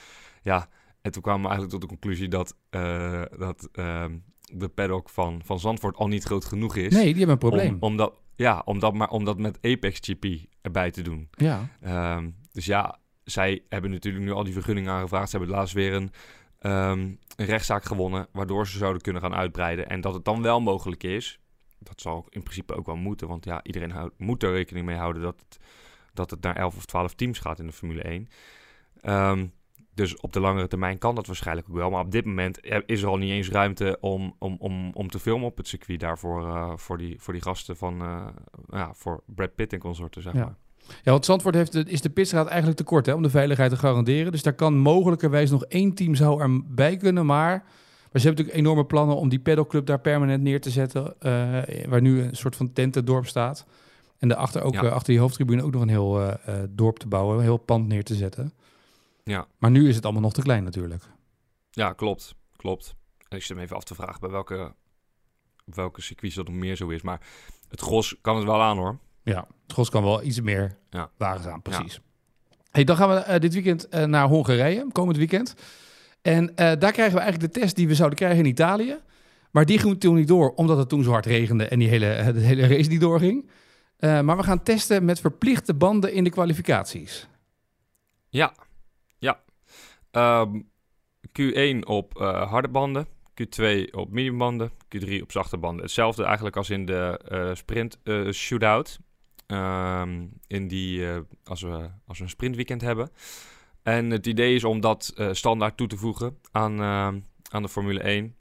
Ja, 0.48 0.68
en 1.00 1.10
toen 1.12 1.22
kwamen 1.22 1.42
we 1.42 1.48
eigenlijk 1.48 1.80
tot 1.80 1.90
de 1.90 1.96
conclusie 1.96 2.28
dat, 2.28 2.56
eh, 2.70 3.22
dat 3.38 3.68
ehm, 3.72 4.18
de 4.52 4.68
paddock 4.68 5.08
van, 5.08 5.40
van 5.44 5.60
Zandvoort 5.60 5.96
al 5.96 6.08
niet 6.08 6.24
groot 6.24 6.44
genoeg 6.44 6.76
is. 6.76 6.92
nee, 6.92 7.04
die 7.04 7.16
hebben 7.16 7.30
een 7.30 7.38
probleem. 7.38 7.74
Om, 7.74 7.80
om 7.80 7.96
dat, 7.96 8.14
ja, 8.34 8.62
om 8.64 8.78
dat, 8.78 8.94
maar 8.94 9.10
om 9.10 9.24
dat 9.24 9.38
met 9.38 9.58
Apex 9.62 9.98
GP 10.02 10.24
erbij 10.60 10.90
te 10.90 11.02
doen. 11.02 11.28
Ja, 11.30 11.68
Ehm, 11.80 12.30
dus 12.52 12.64
ja, 12.64 12.98
zij 13.24 13.62
hebben 13.68 13.90
natuurlijk 13.90 14.24
nu 14.24 14.32
al 14.32 14.44
die 14.44 14.52
vergunningen 14.52 14.92
aangevraagd. 14.92 15.30
Ze 15.30 15.36
hebben 15.36 15.56
laatst 15.56 15.74
weer 15.74 15.92
een, 15.92 16.10
ehm, 16.58 17.00
een 17.36 17.46
rechtszaak 17.46 17.84
gewonnen, 17.84 18.26
waardoor 18.32 18.66
ze 18.66 18.78
zouden 18.78 19.02
kunnen 19.02 19.22
gaan 19.22 19.34
uitbreiden. 19.34 19.88
En 19.88 20.00
dat 20.00 20.14
het 20.14 20.24
dan 20.24 20.42
wel 20.42 20.60
mogelijk 20.60 21.02
is, 21.02 21.38
dat 21.78 22.00
zal 22.00 22.26
in 22.28 22.42
principe 22.42 22.74
ook 22.74 22.86
wel 22.86 22.96
moeten. 22.96 23.28
Want 23.28 23.44
ja, 23.44 23.60
iedereen 23.62 23.90
houdt, 23.90 24.18
moet 24.18 24.42
er 24.42 24.52
rekening 24.52 24.86
mee 24.86 24.96
houden 24.96 25.22
dat 25.22 25.40
het, 25.48 25.58
dat 26.12 26.30
het 26.30 26.40
naar 26.40 26.56
11 26.56 26.76
of 26.76 26.84
12 26.86 27.14
teams 27.14 27.38
gaat 27.38 27.58
in 27.58 27.66
de 27.66 27.72
Formule 27.72 28.02
1. 28.02 28.28
Ehm, 29.00 29.46
dus 29.98 30.16
op 30.20 30.32
de 30.32 30.40
langere 30.40 30.66
termijn 30.68 30.98
kan 30.98 31.14
dat 31.14 31.26
waarschijnlijk 31.26 31.66
ook 31.70 31.76
wel. 31.76 31.90
Maar 31.90 32.04
op 32.04 32.10
dit 32.12 32.24
moment 32.24 32.60
eh, 32.60 32.78
is 32.86 33.02
er 33.02 33.08
al 33.08 33.16
niet 33.16 33.30
eens 33.30 33.48
ruimte 33.50 33.98
om, 34.00 34.34
om, 34.38 34.56
om, 34.58 34.90
om 34.94 35.08
te 35.10 35.18
filmen 35.18 35.46
op 35.46 35.56
het 35.56 35.68
circuit 35.68 36.00
daarvoor 36.00 36.46
eh, 36.48 36.72
voor, 36.76 36.98
die, 36.98 37.16
voor 37.20 37.32
die 37.32 37.42
gasten 37.42 37.76
van 37.76 38.00
eh, 38.02 38.26
ja, 38.70 38.90
voor 38.94 39.22
Brad 39.26 39.54
Pitt 39.54 39.72
en 39.72 39.78
consorten, 39.78 40.22
zeg 40.22 40.32
Ja. 40.32 40.38
maar. 40.38 40.54
ja 41.02 41.10
want 41.10 41.24
Zandvoort 41.24 41.54
heeft 41.54 41.72
de, 41.72 41.84
is 41.86 42.00
de 42.00 42.10
pitstraat 42.10 42.46
eigenlijk 42.46 42.76
te 42.76 42.84
kort 42.84 43.06
hè, 43.06 43.12
om 43.12 43.22
de 43.22 43.30
veiligheid 43.30 43.70
te 43.70 43.76
garanderen. 43.76 44.32
Dus 44.32 44.42
daar 44.42 44.52
kan 44.52 44.78
mogelijkerwijs 44.78 45.50
nog 45.50 45.64
één 45.64 45.94
team 45.94 46.14
zou 46.14 46.40
erbij 46.40 46.96
kunnen. 46.96 47.26
Maar, 47.26 47.48
maar 47.48 48.20
ze 48.20 48.26
hebben 48.26 48.30
natuurlijk 48.30 48.56
enorme 48.56 48.84
plannen 48.84 49.16
om 49.16 49.28
die 49.28 49.38
pedalclub 49.40 49.86
daar 49.86 50.00
permanent 50.00 50.42
neer 50.42 50.60
te 50.60 50.70
zetten. 50.70 51.14
waar 51.88 52.00
nu 52.00 52.22
een 52.22 52.36
soort 52.36 52.56
van 52.56 52.72
tentendorp 52.72 53.26
staat. 53.26 53.66
En 54.18 54.28
daarachter 54.28 54.62
ook, 54.62 54.74
Ja. 54.74 54.80
achter 54.88 55.12
die 55.12 55.20
hoofdtribune 55.20 55.62
ook 55.62 55.72
nog 55.72 55.82
een 55.82 55.88
heel 55.88 56.36
dorp 56.70 56.98
te 56.98 57.08
bouwen. 57.08 57.36
Een 57.36 57.42
heel 57.42 57.56
pand 57.56 57.88
neer 57.88 58.04
te 58.04 58.14
zetten. 58.14 58.52
Ja. 59.28 59.46
Maar 59.58 59.70
nu 59.70 59.88
is 59.88 59.94
het 59.94 60.04
allemaal 60.04 60.22
nog 60.22 60.32
te 60.32 60.42
klein 60.42 60.64
natuurlijk. 60.64 61.02
Ja, 61.70 61.92
klopt. 61.92 62.34
Klopt. 62.56 62.94
En 63.28 63.36
ik 63.36 63.42
zit 63.42 63.56
me 63.56 63.62
even 63.62 63.76
af 63.76 63.84
te 63.84 63.94
vragen 63.94 64.20
bij 64.20 64.30
welke, 64.30 64.74
welke 65.64 66.02
circuits 66.02 66.34
dat 66.34 66.46
nog 66.46 66.54
meer 66.56 66.76
zo 66.76 66.88
is. 66.88 67.02
Maar 67.02 67.20
het 67.68 67.80
gros 67.80 68.16
kan 68.20 68.36
het 68.36 68.44
wel 68.44 68.62
aan 68.62 68.76
hoor. 68.76 68.98
Ja, 69.22 69.46
het 69.62 69.72
gros 69.72 69.90
kan 69.90 70.02
wel 70.02 70.22
iets 70.22 70.40
meer 70.40 70.78
Ja. 70.90 71.10
wagens 71.16 71.46
aan, 71.46 71.62
precies. 71.62 72.00
Hey, 72.70 72.84
dan 72.84 72.96
gaan 72.96 73.08
we 73.08 73.14
eh, 73.14 73.40
dit 73.40 73.52
weekend 73.54 73.88
eh, 73.88 74.04
naar 74.04 74.28
Hongarije, 74.28 74.86
komend 74.92 75.16
weekend. 75.16 75.54
En 76.22 76.54
eh, 76.56 76.56
daar 76.78 76.92
krijgen 76.92 77.14
we 77.14 77.20
eigenlijk 77.20 77.52
de 77.54 77.60
test 77.60 77.76
die 77.76 77.88
we 77.88 77.94
zouden 77.94 78.18
krijgen 78.18 78.38
in 78.38 78.46
Italië. 78.50 78.98
Maar 79.50 79.64
die 79.66 79.78
ging 79.78 80.00
toen 80.00 80.14
niet 80.14 80.28
door, 80.28 80.50
omdat 80.54 80.76
het 80.78 80.88
toen 80.88 81.02
zo 81.02 81.10
hard 81.10 81.26
regende 81.26 81.64
en 81.68 81.78
die 81.78 81.88
hele, 81.88 82.06
de 82.32 82.40
hele 82.40 82.66
race 82.66 82.88
niet 82.88 83.00
doorging. 83.00 83.50
Maar 83.98 84.36
we 84.36 84.42
gaan 84.42 84.62
testen 84.62 85.04
met 85.04 85.20
verplichte 85.20 85.74
banden 85.74 86.12
in 86.12 86.24
de 86.24 86.30
kwalificaties. 86.30 87.28
Ja. 88.28 88.54
Ehm, 90.18 90.60
Q1 91.28 91.78
op 91.86 92.20
eh, 92.20 92.50
harde 92.50 92.68
banden. 92.68 93.06
Q2 93.42 93.90
op 93.90 94.10
mediumbanden. 94.10 94.70
Q3 94.70 95.22
op 95.22 95.32
zachte 95.32 95.58
banden. 95.58 95.84
Hetzelfde 95.84 96.24
eigenlijk 96.24 96.56
als 96.56 96.70
in 96.70 96.86
de 96.86 97.20
eh, 97.28 97.54
sprint 97.54 97.98
eh, 98.02 98.30
shootout. 98.30 98.98
Ehm, 99.46 100.26
in 100.46 100.68
die, 100.68 101.06
als, 101.44 101.62
we, 101.62 101.90
als 102.06 102.18
we 102.18 102.24
een 102.24 102.30
sprintweekend 102.30 102.80
hebben. 102.80 103.10
En 103.82 104.10
het 104.10 104.26
idee 104.26 104.54
is 104.54 104.64
om 104.64 104.80
dat 104.80 105.14
standaard 105.32 105.76
toe 105.76 105.86
te 105.86 105.96
voegen 105.96 106.38
aan, 106.50 106.72
ehm, 106.72 107.20
aan 107.50 107.62
de 107.62 107.68
Formule 107.68 108.00
1. 108.00 108.36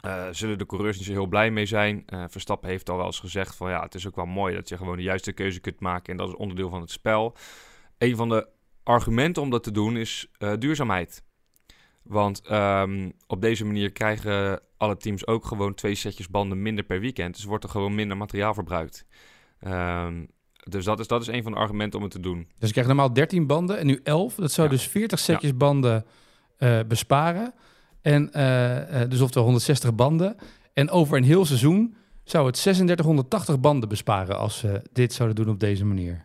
Eh, 0.00 0.28
zullen 0.30 0.58
de 0.58 0.66
coureurs 0.66 0.96
niet 0.96 1.06
zo 1.06 1.12
heel 1.12 1.26
blij 1.26 1.50
mee 1.50 1.66
zijn. 1.66 2.02
Eh, 2.06 2.24
Verstappen 2.28 2.68
heeft 2.68 2.90
al 2.90 2.96
wel 2.96 3.06
eens 3.06 3.20
gezegd 3.20 3.56
van 3.56 3.70
ja, 3.70 3.82
het 3.82 3.94
is 3.94 4.06
ook 4.06 4.16
wel 4.16 4.26
mooi 4.26 4.54
dat 4.54 4.68
je 4.68 4.76
gewoon 4.76 4.96
de 4.96 5.02
juiste 5.02 5.32
keuze 5.32 5.60
kunt 5.60 5.80
maken. 5.80 6.12
En 6.12 6.16
dat 6.16 6.28
is 6.28 6.34
onderdeel 6.34 6.70
van 6.70 6.80
het 6.80 6.90
spel. 6.90 7.36
Een 7.98 8.16
van 8.16 8.28
de 8.28 8.48
argumenten 8.82 9.42
om 9.42 9.50
dat 9.50 9.62
te 9.62 9.70
doen 9.70 9.96
is 9.96 10.26
eh, 10.38 10.52
duurzaamheid. 10.58 11.22
Want 12.02 12.40
ehm, 12.46 13.10
op 13.26 13.40
deze 13.40 13.64
manier 13.64 13.92
krijgen 13.92 14.60
alle 14.76 14.96
teams 14.96 15.26
ook 15.26 15.44
gewoon 15.44 15.74
twee 15.74 15.94
setjes 15.94 16.28
banden 16.28 16.62
minder 16.62 16.84
per 16.84 17.00
weekend. 17.00 17.34
Dus 17.34 17.44
wordt 17.44 17.64
er 17.64 17.70
gewoon 17.70 17.94
minder 17.94 18.16
materiaal 18.16 18.54
verbruikt. 18.54 19.04
Ehm, 19.60 20.24
dus 20.68 20.84
dat 20.84 21.00
is, 21.00 21.06
dat 21.06 21.20
is 21.20 21.26
een 21.26 21.42
van 21.42 21.52
de 21.52 21.58
argumenten 21.58 21.98
om 21.98 22.04
het 22.04 22.14
te 22.14 22.20
doen. 22.20 22.48
Dus 22.58 22.66
je 22.68 22.72
krijgt 22.72 22.90
normaal 22.90 23.12
13 23.12 23.46
banden 23.46 23.78
en 23.78 23.86
nu 23.86 24.00
11. 24.02 24.34
Dat 24.34 24.52
zou 24.52 24.68
Ja. 24.68 24.74
dus 24.74 24.86
40 24.88 25.18
setjes 25.18 25.56
banden 25.56 26.04
eh, 26.56 26.80
besparen. 26.88 27.54
En 28.02 28.32
eh, 28.32 29.08
dus 29.08 29.20
oftewel 29.20 29.44
160 29.44 29.94
banden. 29.94 30.36
En 30.72 30.90
over 30.90 31.16
een 31.16 31.24
heel 31.24 31.44
seizoen 31.44 31.94
zou 32.24 32.46
het 32.46 32.54
3680 32.54 33.60
banden 33.60 33.88
besparen 33.88 34.38
als 34.38 34.58
ze 34.58 34.82
dit 34.92 35.12
zouden 35.12 35.44
doen 35.44 35.54
op 35.54 35.60
deze 35.60 35.84
manier. 35.84 36.24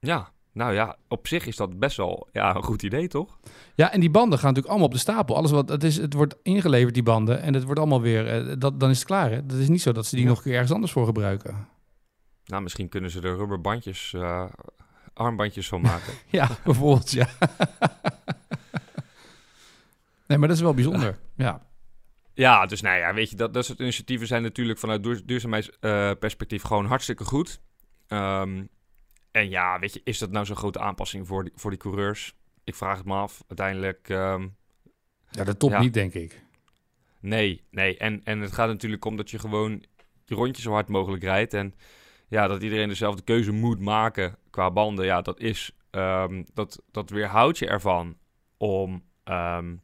Ja, 0.00 0.32
nou 0.58 0.72
ja, 0.72 0.96
op 1.08 1.26
zich 1.26 1.46
is 1.46 1.56
dat 1.56 1.78
best 1.78 1.96
wel 1.96 2.28
ja, 2.32 2.54
een 2.56 2.62
goed 2.62 2.82
idee, 2.82 3.08
toch? 3.08 3.38
Ja, 3.74 3.92
en 3.92 4.00
die 4.00 4.10
banden 4.10 4.38
gaan 4.38 4.48
natuurlijk 4.48 4.68
allemaal 4.68 4.86
op 4.86 4.92
de 4.92 5.00
stapel. 5.00 5.36
Alles 5.36 5.50
wat 5.50 5.68
het 5.68 5.84
is, 5.84 5.96
het 5.96 6.14
wordt 6.14 6.36
ingeleverd, 6.42 6.94
die 6.94 7.02
banden. 7.02 7.40
En 7.42 7.54
het 7.54 7.64
wordt 7.64 7.78
allemaal 7.78 8.00
weer, 8.00 8.26
eh, 8.26 8.54
dat, 8.58 8.80
dan 8.80 8.90
is 8.90 8.98
het 8.98 9.06
klaar. 9.06 9.30
Hè? 9.30 9.46
Dat 9.46 9.58
is 9.58 9.68
niet 9.68 9.82
zo 9.82 9.92
dat 9.92 10.06
ze 10.06 10.14
die 10.14 10.24
Ja. 10.24 10.30
nog 10.30 10.38
een 10.38 10.44
keer 10.44 10.52
ergens 10.52 10.72
anders 10.72 10.92
voor 10.92 11.06
gebruiken. 11.06 11.68
Nou, 12.44 12.62
misschien 12.62 12.88
kunnen 12.88 13.10
ze 13.10 13.20
er 13.20 13.36
rubberbandjes, 13.36 14.12
eh, 14.14 14.44
armbandjes 15.14 15.68
van 15.68 15.80
maken. 15.80 16.12
Ja, 16.30 16.48
bijvoorbeeld, 16.64 17.10
ja. 17.10 17.28
nee, 20.26 20.38
maar 20.38 20.48
dat 20.48 20.56
is 20.56 20.62
wel 20.62 20.74
bijzonder. 20.74 21.18
Ja. 21.36 21.66
Ja, 22.34 22.66
dus 22.66 22.80
nou 22.80 22.98
ja, 22.98 23.14
weet 23.14 23.30
je, 23.30 23.36
dat, 23.36 23.54
dat 23.54 23.64
soort 23.64 23.78
initiatieven 23.78 24.26
zijn 24.26 24.42
natuurlijk 24.42 24.78
vanuit 24.78 25.02
duur, 25.02 25.22
duurzaamheidsperspectief 25.26 26.62
gewoon 26.62 26.86
hartstikke 26.86 27.24
goed. 27.24 27.60
Ehm, 28.06 28.64
en 29.38 29.48
ja, 29.48 29.78
weet 29.78 29.92
je, 29.92 30.00
is 30.04 30.18
dat 30.18 30.30
nou 30.30 30.46
zo'n 30.46 30.56
grote 30.56 30.78
aanpassing 30.78 31.26
voor 31.26 31.44
die, 31.44 31.52
voor 31.56 31.70
die 31.70 31.78
coureurs? 31.78 32.36
Ik 32.64 32.74
vraag 32.74 32.96
het 32.96 33.06
me 33.06 33.14
af. 33.14 33.44
Uiteindelijk, 33.48 34.08
ehm, 34.08 34.48
ja, 35.30 35.44
de 35.44 35.56
top 35.56 35.70
Ja. 35.70 35.80
niet, 35.80 35.94
denk 35.94 36.14
ik. 36.14 36.42
nee, 37.20 37.64
nee. 37.70 37.96
En, 37.96 38.24
en 38.24 38.40
het 38.40 38.52
gaat 38.52 38.68
natuurlijk 38.68 39.04
om 39.04 39.16
dat 39.16 39.30
je 39.30 39.38
gewoon 39.38 39.84
je 40.24 40.34
rondjes 40.34 40.64
zo 40.64 40.72
hard 40.72 40.88
mogelijk 40.88 41.22
rijdt. 41.22 41.54
En 41.54 41.74
ja, 42.28 42.46
dat 42.46 42.62
iedereen 42.62 42.88
dezelfde 42.88 43.22
keuze 43.22 43.52
moet 43.52 43.80
maken 43.80 44.38
qua 44.50 44.70
banden. 44.70 45.04
Ja, 45.04 45.22
dat 45.22 45.40
is, 45.40 45.72
ehm, 45.90 46.44
dat, 46.54 46.82
dat 46.90 47.10
weerhoudt 47.10 47.58
je 47.58 47.66
ervan 47.66 48.16
om, 48.56 49.04
ehm, 49.24 49.76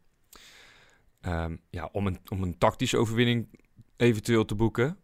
ja, 1.70 1.88
om, 1.92 2.06
een, 2.06 2.18
om 2.30 2.42
een 2.42 2.58
tactische 2.58 2.98
overwinning 2.98 3.60
eventueel 3.96 4.44
te 4.44 4.54
boeken. 4.54 4.98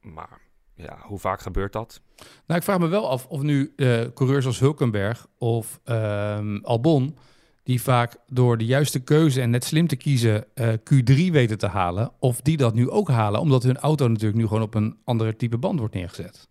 Maar 0.00 0.40
ja, 0.82 0.98
hoe 1.02 1.18
vaak 1.18 1.40
gebeurt 1.40 1.72
dat? 1.72 2.00
Nou, 2.46 2.58
ik 2.58 2.62
vraag 2.62 2.78
me 2.78 2.86
wel 2.86 3.10
af 3.10 3.26
of 3.26 3.42
nu 3.42 3.72
eh, 3.76 4.00
coureurs 4.14 4.46
als 4.46 4.58
Hulkenberg 4.58 5.26
of 5.38 5.80
ehm, 5.84 6.56
Albon, 6.62 7.16
die 7.62 7.82
vaak 7.82 8.16
door 8.26 8.58
de 8.58 8.64
juiste 8.64 9.00
keuze 9.00 9.40
en 9.40 9.50
net 9.50 9.64
slim 9.64 9.86
te 9.86 9.96
kiezen 9.96 10.44
eh, 10.54 10.72
Q3 10.72 11.14
weten 11.32 11.58
te 11.58 11.66
halen, 11.66 12.12
of 12.18 12.40
die 12.40 12.56
dat 12.56 12.74
nu 12.74 12.90
ook 12.90 13.08
halen, 13.08 13.40
omdat 13.40 13.62
hun 13.62 13.78
auto 13.78 14.08
natuurlijk 14.08 14.38
nu 14.38 14.46
gewoon 14.46 14.62
op 14.62 14.74
een 14.74 14.98
andere 15.04 15.36
type 15.36 15.58
band 15.58 15.78
wordt 15.78 15.94
neergezet. 15.94 16.48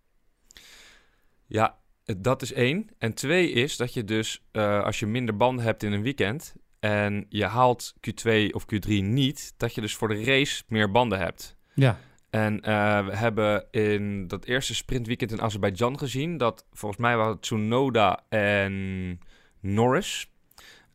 Ja, 1.46 1.78
dat 2.18 2.42
is 2.42 2.54
één. 2.54 2.88
En 2.98 3.14
twee 3.14 3.52
is 3.52 3.78
dat 3.78 3.94
je 3.94 4.04
dus, 4.04 4.44
eh, 4.52 4.84
als 4.84 5.00
je 5.00 5.06
minder 5.06 5.38
banden 5.38 5.66
hebt 5.66 5.84
in 5.84 5.92
een 5.92 6.02
weekend 6.02 6.54
en 6.80 7.26
je 7.30 7.46
haalt 7.46 7.94
Q2 8.00 8.50
of 8.52 8.66
Q3 8.66 8.88
niet, 8.88 9.54
dat 9.58 9.76
je 9.76 9.82
dus 9.82 9.96
voor 9.96 10.08
de 10.08 10.24
race 10.24 10.64
meer 10.68 10.92
banden 10.92 11.20
hebt. 11.20 11.56
Ja, 11.74 12.00
En 12.30 12.62
eh, 12.62 13.06
we 13.06 13.16
hebben 13.16 13.66
in 13.72 14.28
dat 14.28 14.46
eerste 14.46 14.76
sprintweekend 14.76 15.32
in 15.32 15.42
Azerbeidzjan 15.42 15.98
gezien 15.98 16.38
dat 16.38 16.66
volgens 16.72 17.02
mij 17.02 17.18
waren 17.18 17.40
Tsunoda 17.40 18.24
en 18.30 19.20
Norris. 19.60 20.32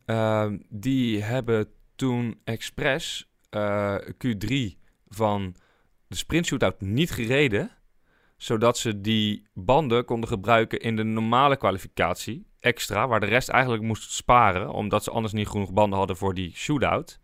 Ehm, 0.05 0.57
die 0.69 1.23
hebben 1.23 1.67
toen 1.95 2.39
expres 2.43 3.29
eh, 3.49 3.95
Q3 3.97 4.77
van 5.07 5.55
de 6.07 6.15
sprint 6.15 6.45
shootout 6.45 6.81
niet 6.81 7.11
gereden, 7.11 7.71
zodat 8.37 8.77
ze 8.77 9.01
die 9.01 9.47
banden 9.53 10.05
konden 10.05 10.29
gebruiken 10.29 10.79
in 10.79 10.95
de 10.95 11.03
normale 11.03 11.57
kwalificatie 11.57 12.45
extra, 12.59 13.07
waar 13.07 13.19
de 13.19 13.25
rest 13.25 13.49
eigenlijk 13.49 13.83
moest 13.83 14.11
sparen, 14.11 14.69
omdat 14.69 15.03
ze 15.03 15.11
anders 15.11 15.33
niet 15.33 15.47
genoeg 15.47 15.73
banden 15.73 15.97
hadden 15.97 16.17
voor 16.17 16.33
die 16.33 16.55
shootout. 16.55 17.19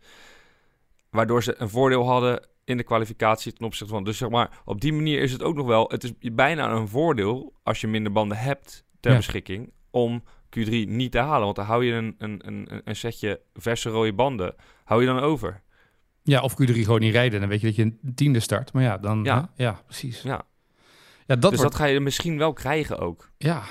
Waardoor 1.10 1.42
ze 1.42 1.54
een 1.58 1.68
voordeel 1.68 2.06
hadden 2.06 2.46
in 2.72 2.78
de 2.78 2.84
kwalificatie 2.84 3.52
ten 3.52 3.66
opzichte 3.66 3.92
van. 3.92 4.04
Dus 4.04 4.16
zeg 4.16 4.28
maar, 4.28 4.60
op 4.64 4.80
die 4.80 4.92
manier 4.92 5.20
is 5.20 5.32
het 5.32 5.42
ook 5.42 5.56
nog 5.56 5.66
wel. 5.66 5.88
Het 5.88 6.04
is 6.04 6.32
bijna 6.32 6.70
een 6.70 6.88
voordeel 6.88 7.52
als 7.62 7.80
je 7.80 7.86
minder 7.86 8.12
banden 8.12 8.36
hebt 8.36 8.84
ter 9.00 9.10
Ja. 9.10 9.16
beschikking 9.16 9.72
om 9.90 10.22
Q3 10.58 10.68
niet 10.86 11.12
te 11.12 11.18
halen. 11.18 11.44
Want 11.44 11.56
dan 11.56 11.64
hou 11.64 11.84
je 11.84 11.92
een, 11.92 12.14
een, 12.18 12.40
een, 12.46 12.80
een 12.84 12.96
setje 12.96 13.40
verse 13.54 13.88
rode 13.88 14.12
banden, 14.12 14.54
hou 14.84 15.00
je 15.00 15.06
dan 15.06 15.18
over. 15.18 15.62
Ja, 16.22 16.40
of 16.40 16.52
Q3 16.52 16.72
gewoon 16.72 17.00
niet 17.00 17.12
rijden. 17.12 17.40
Dan 17.40 17.48
weet 17.48 17.60
je 17.60 17.66
dat 17.66 17.76
je 17.76 17.82
een 17.82 18.14
tiende 18.14 18.40
start. 18.40 18.72
Maar 18.72 18.82
ja, 18.82 18.98
dan... 18.98 19.24
Ja. 19.24 19.50
hè? 19.54 19.64
ja 19.64 19.80
precies. 19.86 20.22
Ja. 20.22 20.42
Ja, 21.26 21.36
dat 21.36 21.50
dus 21.50 21.60
wordt... 21.60 21.62
dat 21.62 21.74
ga 21.74 21.86
je 21.86 22.00
misschien 22.00 22.38
wel 22.38 22.52
krijgen 22.52 22.98
ook. 22.98 23.30
Ja. 23.38 23.62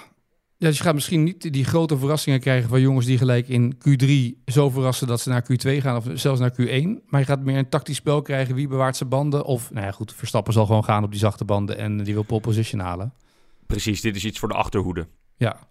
Ja, 0.61 0.67
dus 0.67 0.77
je 0.77 0.83
gaat 0.83 0.93
misschien 0.93 1.23
niet 1.23 1.53
die 1.53 1.65
grote 1.65 1.97
verrassingen 1.97 2.39
krijgen 2.39 2.69
van 2.69 2.81
jongens 2.81 3.05
die 3.05 3.17
gelijk 3.17 3.47
in 3.47 3.75
Q3 3.75 4.43
zo 4.45 4.69
verrassen 4.69 5.07
dat 5.07 5.21
ze 5.21 5.29
naar 5.29 5.43
Q2 5.43 5.81
gaan 5.81 5.95
of 5.95 6.05
zelfs 6.13 6.39
naar 6.39 6.51
Q1. 6.51 7.05
Maar 7.05 7.19
je 7.19 7.25
gaat 7.25 7.43
meer 7.43 7.57
een 7.57 7.69
tactisch 7.69 7.95
spel 7.95 8.21
krijgen. 8.21 8.55
Wie 8.55 8.67
bewaart 8.67 8.95
zijn 8.95 9.09
banden? 9.09 9.45
Of, 9.45 9.71
nou 9.71 9.85
ja, 9.85 9.91
goed, 9.91 10.13
Verstappen 10.13 10.53
zal 10.53 10.65
gewoon 10.65 10.83
gaan 10.83 11.03
op 11.03 11.11
die 11.11 11.19
zachte 11.19 11.45
banden 11.45 11.77
en 11.77 12.03
die 12.03 12.13
wil 12.13 12.23
pole 12.23 12.41
position 12.41 12.81
halen. 12.81 13.13
Precies, 13.65 14.01
dit 14.01 14.15
is 14.15 14.25
iets 14.25 14.39
voor 14.39 14.47
de 14.47 14.53
achterhoede. 14.53 15.07
Ja, 15.37 15.67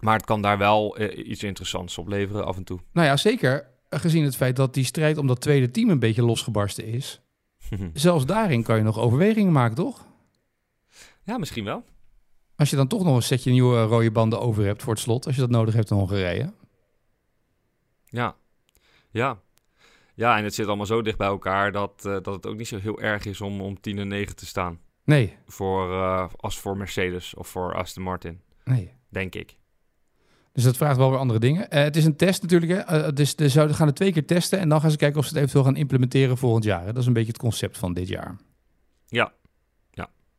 Maar 0.00 0.16
het 0.16 0.24
kan 0.24 0.42
daar 0.42 0.58
wel 0.58 0.96
eh, 0.96 1.28
iets 1.28 1.42
interessants 1.42 1.98
opleveren 1.98 2.46
af 2.46 2.56
en 2.56 2.64
toe. 2.64 2.80
nou 2.92 3.06
ja, 3.06 3.16
zeker 3.16 3.66
gezien 3.90 4.24
het 4.24 4.36
feit 4.36 4.56
dat 4.56 4.74
die 4.74 4.84
strijd 4.84 5.18
om 5.18 5.26
dat 5.26 5.40
tweede 5.40 5.70
team 5.70 5.90
een 5.90 5.98
beetje 5.98 6.24
losgebarsten 6.24 6.84
is. 6.84 7.20
Zelfs 7.92 8.26
daarin 8.26 8.62
kan 8.62 8.76
je 8.76 8.82
nog 8.82 8.98
overwegingen 8.98 9.52
maken, 9.52 9.76
toch? 9.76 10.06
ja, 11.24 11.38
misschien 11.38 11.64
wel. 11.64 11.84
Als 12.58 12.70
je 12.70 12.76
dan 12.76 12.88
toch 12.88 13.04
nog 13.04 13.16
een 13.16 13.22
setje 13.22 13.50
nieuwe 13.50 13.82
rode 13.82 14.10
banden 14.10 14.40
over 14.40 14.64
hebt 14.64 14.82
voor 14.82 14.92
het 14.92 15.02
slot, 15.02 15.26
als 15.26 15.34
je 15.34 15.40
dat 15.40 15.50
nodig 15.50 15.74
hebt 15.74 15.90
in 15.90 15.96
Hongarije. 15.96 16.52
Ja. 18.04 18.36
Ja. 19.10 19.38
Ja, 20.14 20.38
en 20.38 20.44
het 20.44 20.54
zit 20.54 20.66
allemaal 20.66 20.86
zo 20.86 21.02
dicht 21.02 21.18
bij 21.18 21.26
elkaar 21.26 21.72
dat, 21.72 21.92
eh, 22.04 22.12
dat 22.12 22.26
het 22.26 22.46
ook 22.46 22.56
niet 22.56 22.68
zo 22.68 22.78
heel 22.78 23.00
erg 23.00 23.24
is 23.24 23.40
om, 23.40 23.60
om 23.60 23.80
10 23.80 23.98
en 23.98 24.08
9 24.08 24.36
te 24.36 24.46
staan. 24.46 24.80
Nee, 25.04 25.36
Voor, 25.46 25.92
eh, 25.92 26.28
als 26.36 26.58
voor 26.58 26.76
Mercedes 26.76 27.34
of 27.34 27.48
voor 27.48 27.74
Aston 27.74 28.02
Martin, 28.02 28.40
nee. 28.64 28.92
denk 29.08 29.34
ik. 29.34 29.56
Dus 30.52 30.64
dat 30.64 30.76
vraagt 30.76 30.96
wel 30.96 31.10
weer 31.10 31.18
andere 31.18 31.38
dingen. 31.38 31.70
Eh, 31.70 31.82
het 31.82 31.96
is 31.96 32.04
een 32.04 32.16
test 32.16 32.42
natuurlijk. 32.42 32.88
Hè? 32.88 33.12
Dus 33.12 33.34
ze 33.34 33.48
zouden 33.48 33.76
gaan 33.76 33.86
het 33.86 33.96
twee 33.96 34.12
keer 34.12 34.26
testen 34.26 34.58
en 34.58 34.68
dan 34.68 34.80
gaan 34.80 34.90
ze 34.90 34.96
kijken 34.96 35.18
of 35.18 35.24
ze 35.24 35.30
het 35.30 35.38
eventueel 35.38 35.64
gaan 35.64 35.76
implementeren 35.76 36.38
volgend 36.38 36.64
jaar. 36.64 36.80
Hè? 36.84 36.92
Dat 36.92 37.02
is 37.02 37.06
een 37.06 37.12
beetje 37.12 37.32
het 37.32 37.40
concept 37.40 37.78
van 37.78 37.92
dit 37.92 38.08
jaar. 38.08 38.36
Ja. 39.06 39.32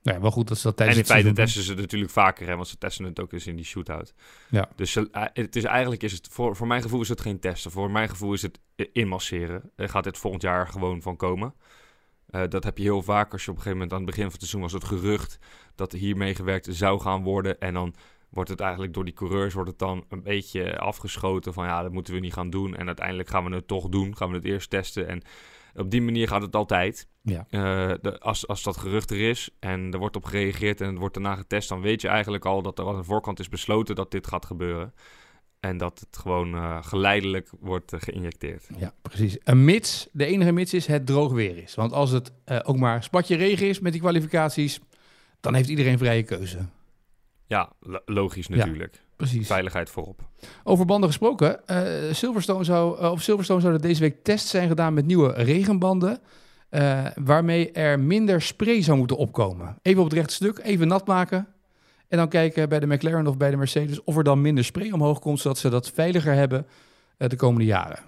Ja, 0.01 0.19
wel 0.19 0.31
goed 0.31 0.47
dat 0.47 0.57
ze 0.57 0.63
dat 0.63 0.71
En 0.71 0.85
tijdens 0.85 1.09
in 1.09 1.15
feite 1.15 1.31
testen 1.31 1.63
ze 1.63 1.71
het 1.71 1.79
natuurlijk 1.79 2.11
vaker, 2.11 2.47
hè, 2.47 2.55
want 2.55 2.67
ze 2.67 2.77
testen 2.77 3.05
het 3.05 3.19
ook 3.19 3.33
eens 3.33 3.47
in 3.47 3.55
die 3.55 3.65
shootout. 3.65 4.13
Ja. 4.49 4.69
Dus 4.75 4.95
eh, 4.95 5.23
het 5.33 5.55
is 5.55 5.63
eigenlijk, 5.63 6.03
is 6.03 6.11
het, 6.11 6.27
voor, 6.31 6.55
voor 6.55 6.67
mijn 6.67 6.81
gevoel 6.81 7.01
is 7.01 7.09
het 7.09 7.21
geen 7.21 7.39
testen. 7.39 7.71
Voor 7.71 7.91
mijn 7.91 8.09
gevoel 8.09 8.33
is 8.33 8.41
het 8.41 8.59
eh, 8.75 8.85
inmasseren. 8.93 9.71
Er 9.75 9.89
gaat 9.89 10.03
dit 10.03 10.17
volgend 10.17 10.41
jaar 10.41 10.67
gewoon 10.67 11.01
van 11.01 11.15
komen. 11.15 11.53
Eh, 12.29 12.43
dat 12.49 12.63
heb 12.63 12.77
je 12.77 12.83
heel 12.83 13.01
vaak 13.01 13.31
als 13.31 13.45
je 13.45 13.51
op 13.51 13.57
een 13.57 13.63
gegeven 13.63 13.77
moment 13.79 13.91
aan 13.91 14.05
het 14.05 14.15
begin 14.15 14.23
van 14.23 14.31
het 14.31 14.41
seizoen 14.41 14.61
was 14.61 14.73
het 14.73 14.83
gerucht 14.83 15.39
dat 15.75 15.91
hiermee 15.91 16.35
gewerkt 16.35 16.67
zou 16.69 16.99
gaan 16.99 17.23
worden. 17.23 17.59
En 17.59 17.73
dan 17.73 17.95
wordt 18.29 18.49
het 18.49 18.59
eigenlijk 18.59 18.93
door 18.93 19.05
die 19.05 19.13
coureurs 19.13 19.53
wordt 19.53 19.69
het 19.69 19.79
dan 19.79 20.05
een 20.09 20.23
beetje 20.23 20.77
afgeschoten 20.77 21.53
van 21.53 21.65
ja, 21.65 21.81
dat 21.81 21.91
moeten 21.91 22.13
we 22.13 22.19
niet 22.19 22.33
gaan 22.33 22.49
doen. 22.49 22.75
En 22.75 22.87
uiteindelijk 22.87 23.29
gaan 23.29 23.43
we 23.49 23.55
het 23.55 23.67
toch 23.67 23.89
doen. 23.89 24.17
Gaan 24.17 24.29
we 24.29 24.35
het 24.35 24.45
eerst 24.45 24.69
testen. 24.69 25.07
En 25.07 25.21
op 25.79 25.91
die 25.91 26.01
manier 26.01 26.27
gaat 26.27 26.41
het 26.41 26.55
altijd. 26.55 27.07
Ja. 27.21 27.45
Eh, 27.49 27.93
de, 28.01 28.19
als, 28.19 28.47
als 28.47 28.63
dat 28.63 28.77
gerucht 28.77 29.11
er 29.11 29.29
is 29.29 29.49
en 29.59 29.91
er 29.93 29.99
wordt 29.99 30.15
op 30.15 30.25
gereageerd 30.25 30.81
en 30.81 30.87
het 30.89 30.97
wordt 30.97 31.13
daarna 31.13 31.35
getest, 31.35 31.69
dan 31.69 31.81
weet 31.81 32.01
je 32.01 32.07
eigenlijk 32.07 32.45
al 32.45 32.61
dat 32.61 32.79
er 32.79 32.87
aan 32.87 32.95
de 32.97 33.03
voorkant 33.03 33.39
is 33.39 33.49
besloten 33.49 33.95
dat 33.95 34.11
dit 34.11 34.27
gaat 34.27 34.45
gebeuren. 34.45 34.93
En 35.59 35.77
dat 35.77 35.99
het 35.99 36.17
gewoon 36.17 36.55
eh, 36.55 36.83
geleidelijk 36.83 37.49
wordt 37.59 37.93
eh, 37.93 37.99
geïnjecteerd. 38.01 38.67
Ja, 38.77 38.93
precies. 39.01 39.37
Een 39.43 39.65
mits, 39.65 40.07
de 40.11 40.25
enige 40.25 40.51
mits 40.51 40.73
is 40.73 40.85
het 40.87 41.05
droog 41.05 41.31
weer 41.31 41.57
is. 41.57 41.75
Want 41.75 41.91
als 41.91 42.11
het 42.11 42.31
ook 42.63 42.77
maar 42.77 43.03
spatje 43.03 43.35
regen 43.35 43.67
is 43.67 43.79
met 43.79 43.91
die 43.91 44.01
kwalificaties, 44.01 44.79
dan 45.39 45.53
heeft 45.53 45.69
iedereen 45.69 45.97
vrije 45.97 46.23
keuze. 46.23 46.59
Ja, 47.45 47.71
lo- 47.79 48.01
logisch 48.05 48.47
Ja. 48.47 48.65
Precies. 49.19 49.47
Veiligheid 49.47 49.89
voorop. 49.89 50.29
Over 50.63 50.85
banden 50.85 51.09
gesproken, 51.09 51.67
eh, 51.67 52.13
Silverstone, 52.13 52.63
zou, 52.63 53.05
op 53.09 53.19
Silverstone 53.19 53.59
zouden 53.61 53.81
deze 53.81 54.01
week 54.01 54.23
tests 54.23 54.49
zijn 54.49 54.67
gedaan 54.67 54.93
met 54.93 55.05
nieuwe 55.05 55.33
regenbanden. 55.33 56.19
eh, 56.69 57.05
waarmee 57.15 57.71
er 57.71 57.99
minder 57.99 58.41
spray 58.41 58.81
zou 58.81 58.97
moeten 58.97 59.17
opkomen. 59.17 59.77
Even 59.81 59.99
op 60.01 60.09
het 60.09 60.17
rechte 60.17 60.33
stuk, 60.33 60.59
even 60.63 60.87
nat 60.87 61.07
maken. 61.07 61.47
En 62.07 62.17
dan 62.17 62.29
kijken 62.29 62.69
bij 62.69 62.79
de 62.79 62.87
McLaren 62.87 63.27
of 63.27 63.37
bij 63.37 63.51
de 63.51 63.57
Mercedes 63.57 64.03
of 64.03 64.17
er 64.17 64.23
dan 64.23 64.41
minder 64.41 64.63
spray 64.63 64.91
omhoog 64.91 65.19
komt, 65.19 65.39
zodat 65.39 65.57
ze 65.57 65.69
dat 65.69 65.91
veiliger 65.91 66.33
hebben 66.33 66.67
de 67.17 67.35
komende 67.35 67.65
jaren. 67.65 67.99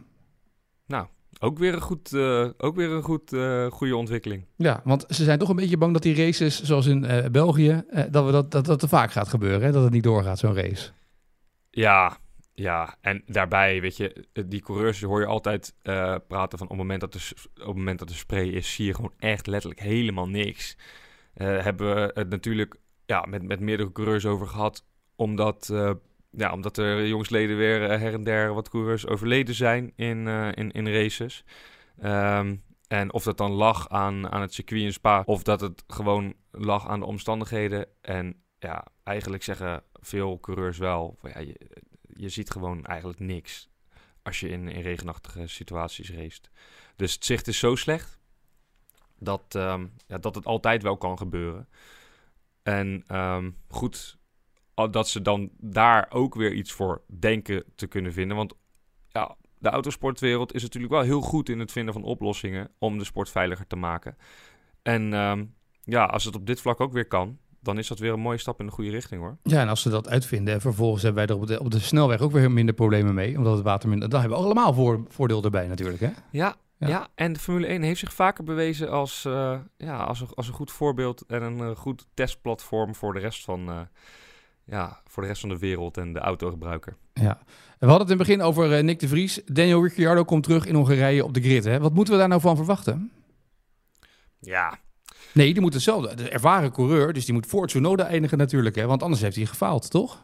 Nou, 0.88 1.06
ook 1.40 1.58
weer 1.58 1.74
een, 1.74 1.82
goed, 1.82 2.16
ook 2.58 2.76
weer 2.76 2.90
een 2.90 3.04
goed, 3.04 3.36
goede 3.70 3.96
ontwikkeling. 3.96 4.46
Ja, 4.56 4.82
want 4.84 5.06
ze 5.10 5.24
zijn 5.24 5.40
toch 5.40 5.50
een 5.50 5.56
beetje 5.56 5.78
bang 5.78 5.94
dat 5.94 6.04
die 6.04 6.16
races, 6.26 6.62
zoals 6.62 6.86
in 6.86 7.08
België, 7.32 7.84
dat, 8.10 8.26
we 8.26 8.32
dat, 8.32 8.52
dat 8.52 8.66
dat 8.66 8.80
te 8.80 8.88
vaak 8.88 9.12
gaat 9.12 9.28
gebeuren. 9.28 9.62
Hè? 9.62 9.72
Dat 9.72 9.84
het 9.84 9.94
niet 9.94 10.04
doorgaat, 10.04 10.40
zo'n 10.40 10.56
race. 10.56 10.90
Ja, 11.72 12.18
ja, 12.54 12.96
en 13.02 13.24
daarbij, 13.26 13.82
weet 13.82 13.98
je, 13.98 14.28
eh, 14.34 14.44
die 14.48 14.62
coureurs 14.62 15.02
hoor 15.02 15.20
je 15.20 15.26
altijd 15.26 15.76
eh, 15.82 16.16
praten 16.28 16.58
van 16.58 16.68
op 16.68 16.74
het, 16.74 16.82
moment 16.82 17.02
dat 17.02 17.16
s- 17.22 17.34
op 17.54 17.66
het 17.66 17.76
moment 17.76 18.00
dat 18.00 18.10
er 18.10 18.16
spray 18.16 18.48
is, 18.48 18.74
zie 18.74 18.86
je 18.86 18.94
gewoon 18.94 19.14
echt 19.18 19.48
letterlijk 19.48 19.82
helemaal 19.82 20.28
niks. 20.30 20.78
Eh, 21.34 21.48
hebben 21.64 21.96
we 21.96 22.12
het 22.14 22.30
natuurlijk 22.30 22.76
ja, 23.06 23.26
met, 23.26 23.44
met 23.44 23.60
meerdere 23.60 23.92
coureurs 23.92 24.26
over 24.26 24.48
gehad, 24.48 24.86
omdat, 25.16 25.70
eh, 25.70 25.92
ja, 26.32 26.52
omdat 26.54 26.78
er 26.78 27.08
jongsleden 27.08 27.58
weer 27.58 27.82
her 28.00 28.14
en 28.14 28.24
der 28.24 28.54
wat 28.54 28.70
coureurs 28.70 29.08
overleden 29.08 29.56
zijn 29.56 29.94
in, 29.96 30.28
in, 30.28 30.72
in 30.72 30.88
races. 30.94 31.44
Ehm, 32.00 32.56
en 32.88 33.14
of 33.14 33.24
dat 33.24 33.38
dan 33.38 33.52
lag 33.52 33.90
aan, 33.90 34.32
aan 34.32 34.42
het 34.42 34.54
circuit 34.54 34.82
in 34.82 34.94
Spa, 34.94 35.24
of 35.26 35.44
dat 35.44 35.62
het 35.62 35.84
gewoon 35.88 36.34
lag 36.52 36.88
aan 36.88 37.00
de 37.00 37.06
omstandigheden. 37.06 37.88
En 38.02 38.44
ja, 38.62 38.86
eigenlijk 39.04 39.44
zeggen 39.44 39.84
veel 39.94 40.40
coureurs 40.40 40.78
wel, 40.78 41.20
ja, 41.24 41.40
je, 41.40 41.56
je 42.14 42.30
ziet 42.30 42.50
gewoon 42.50 42.86
eigenlijk 42.86 43.20
niks 43.20 43.70
als 44.24 44.40
je 44.40 44.50
in, 44.50 44.68
in 44.68 44.82
regenachtige 44.82 45.48
situaties 45.48 46.12
race. 46.12 46.42
Dus 46.96 47.14
het 47.14 47.26
zicht 47.26 47.48
is 47.48 47.60
zo 47.60 47.76
slecht 47.76 48.20
dat, 49.18 49.56
ehm, 49.56 49.88
ja, 50.08 50.18
dat 50.18 50.36
het 50.36 50.46
altijd 50.46 50.84
wel 50.84 50.98
kan 50.98 51.18
gebeuren. 51.18 51.68
En 52.64 53.04
ehm, 53.08 53.52
goed 53.68 54.20
dat 54.92 55.10
ze 55.10 55.22
dan 55.22 55.50
daar 55.58 56.08
ook 56.10 56.36
weer 56.36 56.54
iets 56.54 56.72
voor 56.72 57.02
denken 57.20 57.64
te 57.76 57.88
kunnen 57.88 58.14
vinden. 58.14 58.38
Want 58.38 58.54
ja, 59.08 59.36
de 59.58 59.70
autosportwereld 59.70 60.54
is 60.54 60.62
natuurlijk 60.62 60.94
wel 60.94 61.02
heel 61.02 61.22
goed 61.22 61.50
in 61.50 61.60
het 61.60 61.72
vinden 61.72 61.94
van 61.94 62.04
oplossingen 62.04 62.72
om 62.78 62.98
de 62.98 63.04
sport 63.04 63.30
veiliger 63.30 63.68
te 63.68 63.76
maken. 63.76 64.18
En 64.82 65.14
ehm, 65.14 65.46
ja, 65.84 66.06
als 66.06 66.24
het 66.24 66.36
op 66.36 66.46
dit 66.46 66.62
vlak 66.62 66.80
ook 66.80 66.94
weer 66.94 67.08
kan, 67.08 67.40
dan 67.62 67.78
is 67.78 67.88
dat 67.88 68.00
weer 68.00 68.14
een 68.14 68.20
mooie 68.20 68.38
stap 68.38 68.60
in 68.60 68.66
de 68.66 68.72
goede 68.72 68.90
richting 68.90 69.22
hoor. 69.22 69.38
Ja, 69.44 69.62
en 69.62 69.68
als 69.68 69.82
ze 69.82 69.90
dat 69.90 70.10
uitvinden 70.10 70.54
en 70.54 70.62
vervolgens 70.62 71.04
hebben 71.04 71.28
wij 71.28 71.36
er 71.36 71.42
op 71.42 71.48
de, 71.48 71.60
op 71.60 71.72
de 71.72 71.80
snelweg 71.80 72.20
ook 72.20 72.32
weer 72.32 72.52
minder 72.52 72.76
problemen 72.76 73.14
mee, 73.14 73.38
omdat 73.38 73.54
het 73.56 73.64
water 73.64 73.90
minder... 73.90 74.10
Dan 74.10 74.20
hebben 74.20 74.38
we 74.38 74.44
allemaal 74.44 74.74
voor, 74.74 75.04
voordeel 75.08 75.44
erbij 75.44 75.68
natuurlijk, 75.68 76.00
hè? 76.00 76.10
Ja, 76.32 76.56
Ja. 76.78 76.88
ja. 76.88 77.08
en 77.16 77.34
de 77.34 77.40
Formule 77.40 77.68
1 77.68 77.82
heeft 77.82 78.00
zich 78.00 78.14
vaker 78.14 78.44
bewezen 78.44 78.90
als, 78.90 79.26
eh, 79.26 79.60
ja, 79.78 79.98
als, 80.04 80.22
een, 80.22 80.28
als 80.34 80.48
een 80.48 80.54
goed 80.54 80.72
voorbeeld 80.72 81.24
en 81.28 81.42
een 81.42 81.60
eh, 81.60 81.76
goed 81.76 82.06
testplatform 82.14 82.96
voor 82.96 83.14
de 83.14 83.20
rest 83.20 83.44
van, 83.44 83.70
eh, 83.70 83.80
ja, 84.64 85.02
voor 85.08 85.24
de 85.24 85.30
rest 85.30 85.42
van 85.42 85.50
de 85.50 85.58
wereld 85.60 85.98
en 85.98 86.14
de 86.14 86.20
autogebruiker. 86.20 86.96
Ja. 87.14 87.38
En 87.80 87.88
we 87.88 87.94
hadden 87.94 88.08
het 88.08 88.12
in 88.12 88.18
het 88.18 88.28
begin 88.28 88.42
over 88.42 88.78
eh, 88.78 88.84
Nick 88.84 89.00
de 89.00 89.08
Vries. 89.08 89.42
Daniel 89.46 89.84
Ricciardo 89.84 90.24
komt 90.24 90.44
terug 90.44 90.66
in 90.66 90.76
Hongarije 90.76 91.24
op 91.24 91.34
de 91.34 91.42
grid, 91.42 91.64
hè? 91.64 91.80
Wat 91.80 91.94
moeten 91.94 92.14
we 92.14 92.20
daar 92.20 92.30
nou 92.30 92.42
van 92.42 92.56
verwachten? 92.56 93.12
Ja, 94.40 94.80
Nee, 95.34 95.54
die 95.54 95.62
moet 95.62 95.74
hetzelfde. 95.74 96.16
De 96.16 96.30
ervaren 96.30 96.72
coureur, 96.72 97.14
dus 97.14 97.26
die 97.26 97.34
moet 97.34 97.46
voor 97.46 97.68
Tsunoda 97.68 98.06
eindigen 98.06 98.38
natuurlijk, 98.38 98.76
hè? 98.76 98.86
Want 98.86 99.04
anders 99.04 99.22
heeft 99.22 99.36
hij 99.36 99.46
gefaald, 99.46 99.90
toch? 99.90 100.20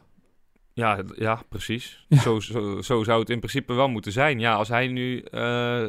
ja, 0.78 1.00
ja 1.16 1.42
precies. 1.50 2.06
Ja. 2.08 2.20
Zo, 2.20 2.40
zo, 2.40 2.82
zo 2.82 3.04
zou 3.04 3.20
het 3.20 3.30
in 3.30 3.40
principe 3.40 3.74
wel 3.74 3.90
moeten 3.90 4.12
zijn. 4.12 4.40
Ja, 4.40 4.54
als 4.54 4.68
hij 4.68 4.88
nu 4.88 5.22
eh, 5.22 5.88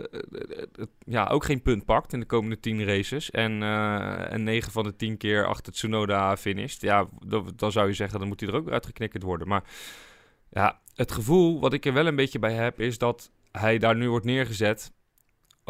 ja, 1.04 1.26
ook 1.26 1.44
geen 1.44 1.62
punt 1.62 1.84
pakt 1.84 2.12
in 2.12 2.20
de 2.20 2.26
komende 2.26 2.60
10 2.60 2.84
races 2.84 3.30
en, 3.30 3.62
eh 3.62 4.32
en 4.32 4.42
9 4.42 4.72
van 4.72 4.84
de 4.84 4.96
10 4.96 5.16
keer 5.16 5.46
achter 5.46 5.72
Tsunoda 5.72 6.36
finisht, 6.36 6.82
ja, 6.82 7.08
dan, 7.26 7.52
dan 7.56 7.72
zou 7.72 7.88
je 7.88 7.94
zeggen, 7.94 8.18
dan 8.18 8.28
moet 8.28 8.40
hij 8.40 8.48
er 8.48 8.54
ook 8.54 8.70
uitgeknikkerd 8.70 9.22
worden. 9.22 9.48
Maar 9.48 9.62
ja, 10.50 10.80
het 10.94 11.12
gevoel 11.12 11.60
wat 11.60 11.72
ik 11.72 11.86
er 11.86 11.92
wel 11.92 12.06
een 12.06 12.16
beetje 12.16 12.38
bij 12.38 12.54
heb, 12.54 12.80
is 12.80 12.98
dat 12.98 13.30
hij 13.52 13.78
daar 13.78 13.96
nu 13.96 14.10
wordt 14.10 14.26
neergezet. 14.26 14.92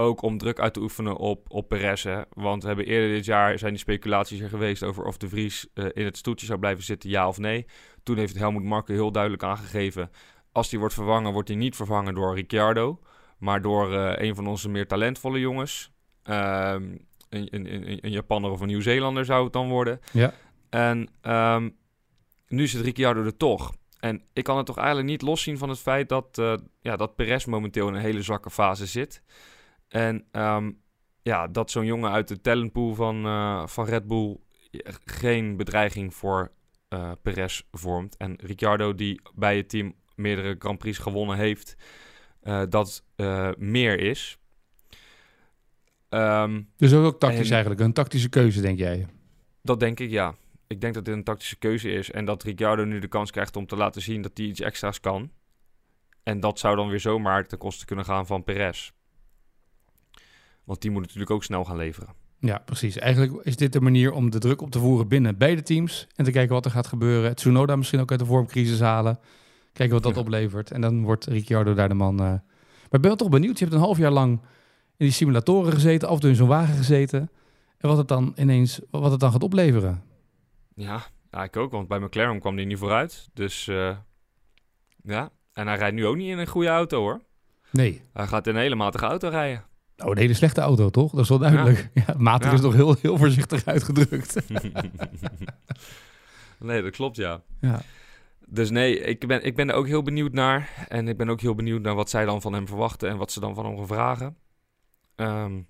Ook 0.00 0.22
om 0.22 0.38
druk 0.38 0.60
uit 0.60 0.74
te 0.74 0.80
oefenen 0.80 1.16
op, 1.16 1.46
op 1.50 1.68
Perez. 1.68 2.02
Hè? 2.02 2.22
Want 2.32 2.62
we 2.62 2.68
hebben 2.68 2.86
eerder 2.86 3.08
dit 3.08 3.24
jaar 3.24 3.58
zijn 3.58 3.70
die 3.70 3.80
speculaties 3.80 4.40
er 4.40 4.48
geweest 4.48 4.82
over 4.82 5.04
of 5.04 5.16
de 5.16 5.28
Vries 5.28 5.66
eh, 5.74 5.84
in 5.92 6.04
het 6.04 6.16
stoeltje 6.16 6.46
zou 6.46 6.58
blijven 6.58 6.84
zitten, 6.84 7.10
ja 7.10 7.28
of 7.28 7.38
nee. 7.38 7.66
Toen 8.02 8.16
heeft 8.16 8.38
Helmut 8.38 8.62
Marko 8.62 8.92
heel 8.92 9.12
duidelijk 9.12 9.42
aangegeven: 9.42 10.10
als 10.52 10.68
die 10.68 10.78
wordt 10.78 10.94
vervangen, 10.94 11.32
wordt 11.32 11.48
hij 11.48 11.56
niet 11.56 11.76
vervangen 11.76 12.14
door 12.14 12.34
Ricciardo. 12.34 13.00
maar 13.38 13.62
door 13.62 13.94
eh, 13.94 14.26
een 14.26 14.34
van 14.34 14.46
onze 14.46 14.68
meer 14.68 14.86
talentvolle 14.86 15.40
jongens. 15.40 15.92
Ehm, 16.22 16.82
een, 17.28 17.48
een, 17.50 17.74
een, 17.74 17.98
een 18.00 18.10
Japanner 18.10 18.50
of 18.50 18.60
een 18.60 18.66
Nieuw-Zeelander 18.66 19.24
zou 19.24 19.44
het 19.44 19.52
dan 19.52 19.68
worden. 19.68 20.00
Ja. 20.12 20.34
En 20.70 21.08
ehm, 21.20 21.68
nu 22.48 22.66
zit 22.66 22.80
Ricciardo 22.80 23.24
er 23.24 23.36
toch. 23.36 23.72
En 24.00 24.22
ik 24.32 24.44
kan 24.44 24.56
het 24.56 24.66
toch 24.66 24.76
eigenlijk 24.76 25.08
niet 25.08 25.22
loszien 25.22 25.58
van 25.58 25.68
het 25.68 25.78
feit 25.78 26.08
dat, 26.08 26.38
eh, 26.38 26.54
ja, 26.80 26.96
dat 26.96 27.16
Perez 27.16 27.44
momenteel 27.44 27.88
in 27.88 27.94
een 27.94 28.00
hele 28.00 28.22
zwakke 28.22 28.50
fase 28.50 28.86
zit. 28.86 29.22
En 29.88 30.24
ehm, 30.30 30.70
ja, 31.22 31.46
dat 31.48 31.70
zo'n 31.70 31.86
jongen 31.86 32.10
uit 32.10 32.28
de 32.28 32.40
talentpool 32.40 32.94
van, 32.94 33.24
eh, 33.24 33.66
van 33.66 33.84
Red 33.84 34.06
Bull 34.06 34.36
geen 35.04 35.56
bedreiging 35.56 36.14
voor 36.14 36.52
eh 36.88 37.12
Perez 37.22 37.62
vormt. 37.72 38.16
En 38.16 38.36
Ricciardo, 38.40 38.94
die 38.94 39.20
bij 39.34 39.56
het 39.56 39.68
team 39.68 39.94
meerdere 40.14 40.56
Grand 40.58 40.78
Prix 40.78 40.98
gewonnen 40.98 41.36
heeft, 41.36 41.76
eh, 42.40 42.62
dat 42.68 43.04
eh, 43.16 43.50
meer 43.58 43.98
is. 44.00 44.38
Ehm, 46.08 46.62
Dus 46.76 46.92
ook 46.94 47.18
tactisch 47.20 47.46
En- 47.46 47.52
eigenlijk. 47.52 47.80
Een 47.80 47.92
tactische 47.92 48.28
keuze, 48.28 48.60
denk 48.60 48.78
jij? 48.78 49.06
dat 49.62 49.80
denk 49.80 50.00
ik, 50.00 50.10
ja. 50.10 50.34
Ik 50.66 50.80
denk 50.80 50.94
dat 50.94 51.04
dit 51.04 51.14
een 51.14 51.24
tactische 51.24 51.56
keuze 51.56 51.90
is. 51.90 52.10
En 52.10 52.24
dat 52.24 52.42
Ricciardo 52.42 52.84
nu 52.84 52.98
de 52.98 53.08
kans 53.08 53.30
krijgt 53.30 53.56
om 53.56 53.66
te 53.66 53.76
laten 53.76 54.02
zien 54.02 54.22
dat 54.22 54.30
hij 54.34 54.46
iets 54.46 54.60
extra's 54.60 55.00
kan. 55.00 55.30
En 56.22 56.40
dat 56.40 56.58
zou 56.58 56.76
dan 56.76 56.88
weer 56.88 57.00
zomaar 57.00 57.46
ten 57.46 57.58
koste 57.58 57.84
kunnen 57.84 58.04
gaan 58.04 58.26
van 58.26 58.44
Perez. 58.44 58.90
Want 60.68 60.80
die 60.82 60.90
moet 60.90 61.02
natuurlijk 61.02 61.30
ook 61.30 61.44
snel 61.44 61.64
gaan 61.64 61.76
leveren. 61.76 62.08
Ja, 62.38 62.58
precies. 62.64 62.98
Eigenlijk 62.98 63.44
is 63.44 63.56
dit 63.56 63.72
de 63.72 63.80
manier 63.80 64.12
om 64.12 64.30
de 64.30 64.38
druk 64.38 64.62
op 64.62 64.70
te 64.70 64.78
voeren 64.78 65.08
binnen 65.08 65.38
beide 65.38 65.62
teams. 65.62 66.06
En 66.14 66.24
te 66.24 66.30
kijken 66.30 66.54
wat 66.54 66.64
er 66.64 66.70
gaat 66.70 66.86
gebeuren. 66.86 67.36
Tsunoda 67.36 67.76
misschien 67.76 68.00
ook 68.00 68.10
uit 68.10 68.20
de 68.20 68.26
vormcrisis 68.26 68.80
halen. 68.80 69.18
Kijken 69.72 69.94
wat 69.94 70.02
dat 70.04 70.14
Ja. 70.14 70.20
oplevert. 70.20 70.70
En 70.70 70.80
dan 70.80 71.02
wordt 71.02 71.24
Ricciardo 71.26 71.74
daar 71.74 71.88
de 71.88 71.94
man. 71.94 72.14
eh. 72.18 72.24
Maar 72.24 72.40
ik 72.90 72.90
ben 72.90 73.00
wel 73.00 73.16
toch 73.16 73.28
benieuwd. 73.28 73.58
Je 73.58 73.64
hebt 73.64 73.76
een 73.76 73.82
half 73.82 73.98
jaar 73.98 74.10
lang 74.10 74.32
in 74.96 75.06
die 75.06 75.10
simulatoren 75.10 75.72
gezeten. 75.72 76.08
Af 76.08 76.14
en 76.14 76.20
toe 76.20 76.30
in 76.30 76.36
zo'n 76.36 76.48
wagen 76.48 76.74
gezeten. 76.76 77.30
En 77.78 77.88
wat 77.88 77.96
het 77.98 78.08
dan 78.08 78.32
ineens 78.36 78.80
wat 78.90 79.10
het 79.10 79.20
dan 79.20 79.32
gaat 79.32 79.42
opleveren. 79.42 80.02
Ja, 80.74 81.02
ja, 81.30 81.42
ik 81.44 81.56
ook. 81.56 81.70
Want 81.70 81.88
bij 81.88 81.98
McLaren 81.98 82.40
kwam 82.40 82.56
hij 82.56 82.64
niet 82.64 82.78
vooruit. 82.78 83.28
Dus 83.34 83.68
eh, 83.68 83.96
ja. 85.02 85.30
En 85.52 85.66
hij 85.66 85.76
rijdt 85.76 85.94
nu 85.94 86.06
ook 86.06 86.16
niet 86.16 86.30
in 86.30 86.38
een 86.38 86.46
goede 86.46 86.68
auto 86.68 87.00
hoor. 87.00 87.20
Nee. 87.70 88.02
Hij 88.12 88.26
gaat 88.26 88.46
in 88.46 88.54
een 88.54 88.60
hele 88.60 88.74
matige 88.74 89.04
auto 89.04 89.28
rijden. 89.28 89.64
Oh, 90.04 90.10
een 90.10 90.18
hele 90.18 90.34
slechte 90.34 90.60
auto, 90.60 90.90
toch? 90.90 91.10
Dat 91.10 91.20
is 91.20 91.28
wel 91.28 91.38
duidelijk. 91.38 91.90
Ja. 91.94 92.14
matig 92.18 92.48
Ja. 92.48 92.54
is 92.54 92.60
toch 92.60 92.74
heel, 92.74 92.96
heel 93.00 93.16
voorzichtig 93.16 93.64
uitgedrukt. 93.64 94.48
nee, 96.58 96.82
dat 96.82 96.92
klopt 96.92 97.16
ja. 97.16 97.42
ja. 97.60 97.80
Dus 98.46 98.70
nee, 98.70 99.00
ik 99.00 99.26
ben, 99.26 99.44
ik 99.44 99.56
ben 99.56 99.68
er 99.68 99.74
ook 99.74 99.86
heel 99.86 100.02
benieuwd 100.02 100.32
naar. 100.32 100.86
En 100.88 101.08
ik 101.08 101.16
ben 101.16 101.28
ook 101.28 101.40
heel 101.40 101.54
benieuwd 101.54 101.82
naar 101.82 101.94
wat 101.94 102.10
zij 102.10 102.24
dan 102.24 102.40
van 102.40 102.52
hem 102.52 102.66
verwachten 102.66 103.08
en 103.08 103.16
wat 103.16 103.32
ze 103.32 103.40
dan 103.40 103.54
van 103.54 103.64
hem 103.64 103.76
gaan 103.76 103.86
vragen. 103.86 104.36
Ehm, 105.14 105.60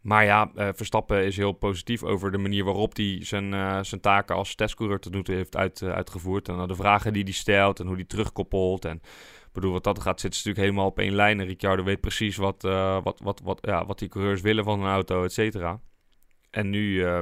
maar 0.00 0.24
ja, 0.24 0.50
eh, 0.54 0.68
Verstappen 0.74 1.24
is 1.24 1.36
heel 1.36 1.52
positief 1.52 2.02
over 2.02 2.30
de 2.30 2.38
manier 2.38 2.64
waarop 2.64 2.96
hij 2.96 3.18
zijn, 3.22 3.54
eh, 3.54 3.78
zijn 3.82 4.00
taken 4.00 4.36
als 4.36 4.54
testcoureur 4.54 4.98
tot 5.00 5.12
nu 5.12 5.22
toe 5.22 5.34
heeft 5.34 5.56
uit, 5.56 5.82
eh, 5.82 5.92
uitgevoerd. 5.92 6.48
En 6.48 6.68
de 6.68 6.74
vragen 6.74 7.12
die 7.12 7.22
hij 7.22 7.32
stelt 7.32 7.80
en 7.80 7.86
hoe 7.86 7.94
hij 7.94 8.04
terugkoppelt. 8.04 8.84
En 8.84 9.00
bedoel, 9.60 9.72
wat 9.72 9.84
dat 9.84 10.00
gaat, 10.02 10.20
zitten 10.20 10.40
ze 10.40 10.48
natuurlijk 10.48 10.72
helemaal 10.72 10.90
op 10.90 10.98
één 10.98 11.14
lijn. 11.14 11.40
En 11.40 11.46
Ricciardo 11.46 11.84
weet 11.84 12.00
precies 12.00 12.36
wat, 12.36 12.64
eh, 12.64 12.98
wat, 13.02 13.20
wat, 13.22 13.40
wat, 13.44 13.58
ja, 13.62 13.86
wat 13.86 13.98
die 13.98 14.08
coureurs 14.08 14.40
willen 14.40 14.64
van 14.64 14.80
een 14.80 14.90
auto, 14.90 15.24
et 15.24 15.32
cetera. 15.32 15.80
En 16.50 16.70
nu, 16.70 17.04
eh, 17.04 17.20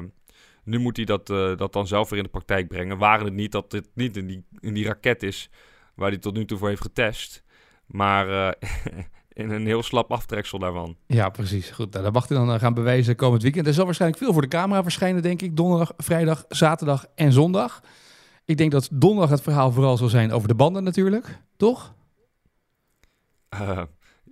nu 0.65 0.79
moet 0.79 0.97
hij 0.97 1.05
dat, 1.05 1.31
eh, 1.31 1.57
dat 1.57 1.73
dan 1.73 1.87
zelf 1.87 2.09
weer 2.09 2.19
in 2.19 2.25
de 2.25 2.31
praktijk 2.31 2.69
brengen. 2.69 2.99
Waren 2.99 3.25
het 3.25 3.35
niet 3.35 3.53
dat 3.53 3.71
dit 3.71 3.89
niet 3.95 4.17
in 4.17 4.27
die, 4.27 4.45
in 4.61 4.75
die 4.75 4.87
raket 4.87 5.23
is 5.23 5.51
waar 5.95 6.09
hij 6.09 6.19
tot 6.19 6.35
nu 6.35 6.45
toe 6.45 6.59
voor 6.59 6.69
heeft 6.69 6.81
getest. 6.81 7.45
Maar 7.87 8.27
in 9.33 9.51
een 9.51 9.67
heel 9.67 9.83
slap 9.83 10.13
aftreksel 10.13 10.59
daarvan. 10.59 10.97
Ja, 11.07 11.29
precies. 11.29 11.71
Goed, 11.71 11.93
nou, 11.93 12.05
dat 12.05 12.13
mag 12.13 12.29
hij 12.29 12.37
dan 12.37 12.61
gaan 12.61 12.75
bewijzen 12.75 13.17
komend 13.17 13.43
weekend. 13.43 13.67
Er 13.67 13.75
zal 13.75 13.85
waarschijnlijk 13.85 14.23
veel 14.23 14.33
voor 14.33 14.43
de 14.43 14.49
camera 14.49 14.83
verschijnen, 14.83 15.23
denk 15.23 15.43
ik. 15.43 15.57
Donderdag, 15.57 15.93
vrijdag, 15.97 16.45
zaterdag 16.49 17.07
en 17.15 17.33
zondag. 17.33 17.83
Ik 18.45 18.57
denk 18.57 18.71
dat 18.71 18.89
donderdag 18.93 19.31
het 19.31 19.43
verhaal 19.43 19.73
vooral 19.73 19.97
zal 19.97 20.09
zijn 20.09 20.33
over 20.33 20.49
de 20.49 20.55
banden 20.55 20.85
natuurlijk. 20.85 21.39
Toch? 21.57 21.95
Eh, 23.49 23.83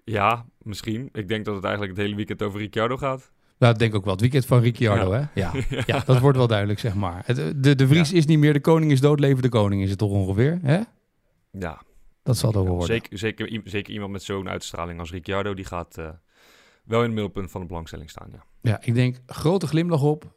ja, 0.05 0.45
misschien. 0.59 1.09
Ik 1.13 1.29
denk 1.29 1.45
dat 1.45 1.55
het 1.55 1.65
eigenlijk 1.65 1.95
het 1.97 2.03
hele 2.05 2.17
weekend 2.17 2.43
over 2.43 2.61
Ricciardo 2.61 2.97
gaat. 2.97 3.33
Nou, 3.59 3.73
ik 3.73 3.79
denk 3.79 3.95
ook 3.95 4.03
wel 4.05 4.13
het 4.13 4.21
weekend 4.21 4.47
van 4.47 4.61
Ricciardo, 4.61 5.13
hè? 5.13 5.23
Ja. 5.43 5.53
ja, 5.87 6.03
dat 6.07 6.19
wordt 6.21 6.37
wel 6.37 6.47
duidelijk, 6.47 6.79
zeg 6.79 6.95
maar. 6.95 7.23
Het, 7.27 7.37
de, 7.65 7.75
de 7.75 7.87
Vries 7.89 8.13
is 8.13 8.27
niet 8.27 8.39
meer 8.39 8.53
de 8.53 8.61
koning 8.61 8.91
is 8.93 9.01
dood, 9.01 9.21
leven 9.21 9.43
de 9.43 9.49
koning 9.49 9.83
is 9.83 9.91
het 9.91 9.99
toch 9.99 10.11
ongeveer, 10.11 10.59
hè? 10.63 10.81
Ja, 11.51 11.83
Dat 12.23 12.37
zal 12.37 12.53
wel 12.53 12.67
worden. 12.67 12.87
zeker, 12.87 13.19
zeker, 13.19 13.61
zeker 13.65 13.93
iemand 13.93 14.13
met 14.13 14.23
zo'n 14.23 14.49
uitstraling 14.49 14.99
als 15.01 15.11
Ricciardo, 15.11 15.55
die 15.55 15.65
gaat 15.65 15.99
eh, 15.99 16.09
wel 16.85 16.99
in 16.99 17.05
het 17.05 17.15
middelpunt 17.15 17.51
van 17.51 17.61
de 17.61 17.67
belangstelling 17.67 18.11
staan. 18.11 18.29
Ja. 18.33 18.45
Ja, 18.61 18.79
ik 18.83 18.95
denk 18.95 19.17
grote 19.27 19.67
glimlach 19.67 20.03
op. 20.03 20.33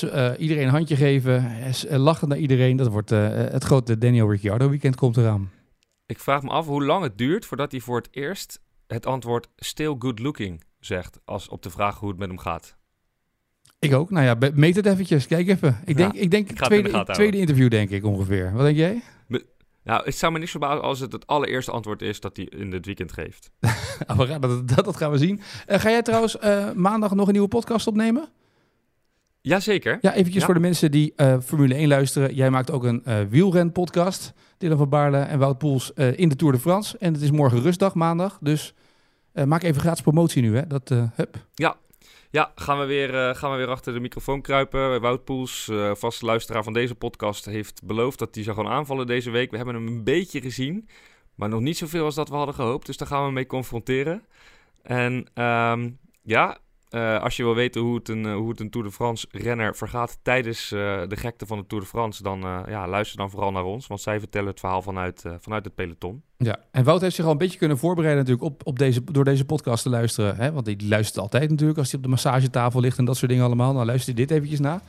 Eh, 0.00 0.30
iedereen 0.38 0.64
een 0.64 0.70
handje 0.70 0.96
geven. 0.96 1.34
eh, 1.46 1.92
eh, 1.92 2.00
lachen 2.00 2.28
naar 2.28 2.38
iedereen. 2.38 2.76
Dat 2.76 2.88
wordt 2.88 3.12
eh, 3.12 3.28
het 3.30 3.64
grote 3.64 3.98
Daniel 3.98 4.30
Ricciardo 4.30 4.68
weekend 4.68 4.96
komt 4.96 5.16
eraan. 5.16 5.50
Ik 6.06 6.18
vraag 6.18 6.42
me 6.42 6.50
af 6.50 6.66
hoe 6.66 6.84
lang 6.84 7.02
het 7.02 7.18
duurt 7.18 7.46
voordat 7.46 7.70
hij 7.70 7.80
voor 7.80 7.96
het 7.96 8.08
eerst 8.10 8.60
het 8.86 9.06
antwoord 9.06 9.48
still 9.56 9.94
good 9.98 10.18
looking 10.18 10.64
zegt. 10.80 11.20
Als 11.24 11.48
op 11.48 11.62
de 11.62 11.70
vraag 11.70 11.98
hoe 11.98 12.08
het 12.08 12.18
met 12.18 12.28
hem 12.28 12.38
gaat. 12.38 12.76
Ik 13.78 13.94
ook. 13.94 14.10
Nou 14.10 14.24
ja, 14.24 14.50
meet 14.54 14.76
het 14.76 14.86
eventjes. 14.86 15.26
Kijk 15.26 15.48
even. 15.48 15.80
Ik 15.84 15.96
denk, 15.96 16.14
Ja, 16.14 16.20
ik 16.20 16.30
denk 16.30 16.50
ik 16.50 16.58
de 16.58 16.64
tweede, 16.64 17.04
tweede 17.04 17.38
interview, 17.38 17.70
denk 17.70 17.90
ik 17.90 18.04
ongeveer. 18.04 18.52
Wat 18.52 18.64
denk 18.64 18.76
jij? 18.76 19.02
Nou, 19.84 20.04
het 20.04 20.16
zou 20.16 20.32
me 20.32 20.38
niks 20.38 20.50
verbazen 20.50 20.82
als 20.82 21.00
het 21.00 21.12
het 21.12 21.26
allereerste 21.26 21.70
antwoord 21.70 22.02
is 22.02 22.20
dat 22.20 22.36
hij 22.36 22.46
in 22.46 22.72
het 22.72 22.86
weekend 22.86 23.12
geeft. 23.12 23.50
Gaan, 24.06 24.40
dat, 24.40 24.68
dat, 24.68 24.84
dat 24.84 24.96
gaan 24.96 25.10
we 25.10 25.18
zien. 25.18 25.40
Eh, 25.66 25.80
ga 25.80 25.90
jij 25.90 26.02
trouwens 26.02 26.38
eh, 26.38 26.72
maandag 26.72 27.14
nog 27.14 27.26
een 27.26 27.32
nieuwe 27.32 27.48
podcast 27.48 27.86
opnemen? 27.86 28.28
Jazeker. 29.42 29.98
Ja, 30.00 30.12
eventjes 30.12 30.40
Ja. 30.40 30.44
voor 30.44 30.54
de 30.54 30.60
mensen 30.60 30.90
die 30.90 31.12
eh, 31.16 31.38
Formule 31.40 31.74
1 31.74 31.88
luisteren. 31.88 32.34
Jij 32.34 32.50
maakt 32.50 32.70
ook 32.70 32.84
een 32.84 33.04
eh 33.04 33.20
wielren-podcast. 33.28 34.32
Dylan 34.58 34.78
van 34.78 34.88
Baarle 34.88 35.18
en 35.18 35.38
Wout 35.38 35.58
Poels 35.58 35.92
eh, 35.92 36.18
in 36.18 36.28
de 36.28 36.36
Tour 36.36 36.52
de 36.52 36.60
France. 36.60 36.98
En 36.98 37.12
het 37.12 37.22
is 37.22 37.30
morgen 37.30 37.62
rustdag, 37.62 37.94
maandag. 37.94 38.38
Dus 38.40 38.74
maak 39.44 39.62
even 39.62 39.80
gratis 39.80 40.02
promotie 40.02 40.42
nu, 40.42 40.56
hè. 40.56 40.66
Dat, 40.66 40.88
hup. 41.14 41.36
Ja, 42.30 42.52
gaan 42.54 42.78
we, 42.78 42.84
weer, 42.84 43.34
gaan 43.34 43.50
we 43.50 43.56
weer 43.56 43.68
achter 43.68 43.92
de 43.92 44.00
microfoon 44.00 44.40
kruipen. 44.40 45.00
Wout 45.00 45.24
Poels, 45.24 45.68
eh, 45.68 45.94
vaste 45.94 46.24
luisteraar 46.24 46.64
van 46.64 46.72
deze 46.72 46.94
podcast, 46.94 47.44
heeft 47.44 47.82
beloofd 47.84 48.18
dat 48.18 48.34
hij 48.34 48.44
zou 48.44 48.56
gaan 48.56 48.68
aanvallen 48.68 49.06
deze 49.06 49.30
week. 49.30 49.50
We 49.50 49.56
hebben 49.56 49.74
hem 49.74 49.86
een 49.86 50.04
beetje 50.04 50.40
gezien, 50.40 50.88
maar 51.34 51.48
nog 51.48 51.60
niet 51.60 51.76
zoveel 51.76 52.04
als 52.04 52.14
dat 52.14 52.28
we 52.28 52.34
hadden 52.34 52.54
gehoopt. 52.54 52.86
Dus 52.86 52.96
daar 52.96 53.08
gaan 53.08 53.26
we 53.26 53.32
mee 53.32 53.46
confronteren. 53.46 54.22
En 54.82 55.26
ehm, 55.34 55.90
ja, 56.22 56.58
eh, 56.92 57.22
als 57.22 57.36
je 57.36 57.42
wil 57.42 57.54
weten 57.54 57.80
hoe 57.80 57.94
het, 57.94 58.08
een, 58.08 58.26
eh, 58.26 58.34
hoe 58.34 58.48
het 58.48 58.60
een 58.60 58.70
Tour 58.70 58.86
de 58.86 58.92
France 58.92 59.26
renner 59.30 59.76
vergaat 59.76 60.18
tijdens 60.22 60.72
eh, 60.72 60.78
de 61.08 61.16
gekte 61.16 61.46
van 61.46 61.58
de 61.58 61.66
Tour 61.66 61.82
de 61.84 61.88
France, 61.90 62.22
dan 62.22 62.40
ja, 62.68 62.88
luister 62.88 63.18
dan 63.18 63.30
vooral 63.30 63.52
naar 63.52 63.64
ons. 63.64 63.86
Want 63.86 64.00
zij 64.00 64.18
vertellen 64.18 64.48
het 64.48 64.60
verhaal 64.60 64.82
vanuit, 64.82 65.22
vanuit 65.40 65.64
het 65.64 65.74
peloton. 65.74 66.22
Ja, 66.36 66.56
en 66.70 66.84
Wout 66.84 67.00
heeft 67.00 67.14
zich 67.14 67.24
al 67.24 67.30
een 67.30 67.38
beetje 67.38 67.58
kunnen 67.58 67.78
voorbereiden 67.78 68.24
natuurlijk 68.24 68.52
op, 68.52 68.66
op 68.66 68.78
deze, 68.78 69.04
door 69.04 69.24
deze 69.24 69.44
podcast 69.44 69.82
te 69.82 69.88
luisteren. 69.90 70.36
Hè? 70.36 70.52
Want 70.52 70.64
die 70.64 70.88
luistert 70.88 71.18
altijd 71.18 71.50
natuurlijk 71.50 71.78
als 71.78 71.88
hij 71.88 71.96
op 71.96 72.04
de 72.04 72.10
massagetafel 72.10 72.80
ligt 72.80 72.98
en 72.98 73.04
dat 73.04 73.16
soort 73.16 73.30
dingen 73.30 73.44
allemaal. 73.46 73.74
Dan 73.74 73.86
luistert 73.86 74.16
hij 74.16 74.26
dit 74.26 74.36
eventjes 74.36 74.60
na. 74.60 74.80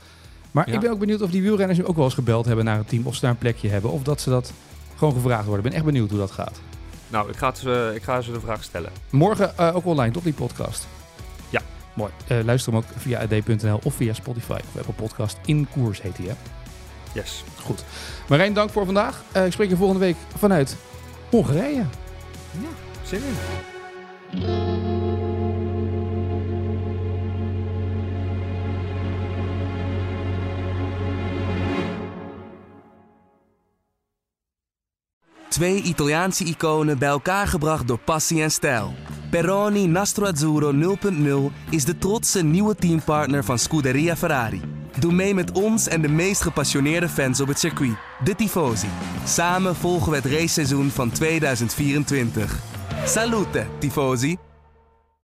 Maar 0.50 0.68
Ja. 0.68 0.74
ik 0.74 0.80
ben 0.80 0.90
ook 0.90 0.98
benieuwd 0.98 1.22
of 1.22 1.30
die 1.30 1.42
wielrenners 1.42 1.78
nu 1.78 1.84
ook 1.84 1.96
wel 1.96 2.04
eens 2.04 2.14
gebeld 2.14 2.44
hebben 2.46 2.64
naar 2.64 2.76
het 2.76 2.88
team. 2.88 3.06
Of 3.06 3.14
ze 3.14 3.20
daar 3.20 3.30
een 3.30 3.38
plekje 3.38 3.68
hebben. 3.68 3.90
Of 3.90 4.02
dat 4.02 4.20
ze 4.20 4.30
dat 4.30 4.52
gewoon 4.96 5.14
gevraagd 5.14 5.44
worden. 5.46 5.64
Ik 5.64 5.70
ben 5.70 5.78
echt 5.80 5.84
benieuwd 5.90 6.10
hoe 6.10 6.18
dat 6.18 6.30
gaat. 6.30 6.60
Nou, 7.08 7.28
ik 7.28 7.36
ga, 7.36 7.48
het, 7.48 7.58
ze- 7.58 7.92
ik 7.94 8.02
ga 8.02 8.20
ze 8.20 8.32
de 8.32 8.40
vraag 8.40 8.62
stellen. 8.62 8.90
Morgen 9.10 9.74
ook 9.74 9.86
online, 9.86 10.12
toch 10.12 10.22
die 10.22 10.32
podcast? 10.32 10.86
Ja. 11.94 12.00
Mooi. 12.02 12.10
Eh, 12.26 12.44
luister 12.44 12.72
hem 12.72 12.82
ook 12.82 12.88
via 12.96 13.20
ad.nl 13.20 13.80
of 13.82 13.94
via 13.94 14.12
Spotify 14.12 14.58
of 14.68 14.76
Apple 14.76 14.94
Podcast. 14.94 15.38
In 15.44 15.68
koers 15.70 16.02
heet 16.02 16.16
hij, 16.16 16.26
hè? 16.26 16.34
Yes. 17.12 17.44
Goed. 17.60 17.84
Marijn, 18.28 18.52
dank 18.52 18.70
voor 18.70 18.84
vandaag. 18.84 19.22
Eh, 19.32 19.46
ik 19.46 19.52
spreek 19.52 19.68
je 19.68 19.76
volgende 19.76 20.00
week 20.00 20.16
vanuit 20.36 20.76
Hongarije. 21.30 21.84
Zin 23.02 23.20
in. 23.24 23.34
Twee 35.48 35.82
Italiaanse 35.82 36.44
iconen 36.44 36.98
bij 36.98 37.08
elkaar 37.08 37.46
gebracht 37.46 37.88
door 37.88 37.98
passie 37.98 38.42
en 38.42 38.50
stijl. 38.50 38.94
Peroni 39.34 39.86
Nastro 39.86 40.26
Azzurro 40.26 40.72
0.0 40.72 41.52
is 41.70 41.84
de 41.84 41.98
trotse 41.98 42.42
nieuwe 42.42 42.74
teampartner 42.74 43.44
van 43.44 43.58
Scuderia 43.58 44.16
Ferrari. 44.16 44.60
Doe 44.98 45.12
mee 45.12 45.34
met 45.34 45.52
ons 45.52 45.88
en 45.88 46.02
de 46.02 46.08
meest 46.08 46.40
gepassioneerde 46.40 47.08
fans 47.08 47.40
op 47.40 47.48
het 47.48 47.58
circuit, 47.58 47.96
de 48.24 48.34
Tifosi. 48.34 48.88
Samen 49.24 49.76
volgen 49.76 50.10
we 50.10 50.16
het 50.16 50.26
raceseizoen 50.26 50.90
van 50.90 51.10
2024. 51.10 52.58
Salute, 53.04 53.66
Tifosi! 53.78 54.36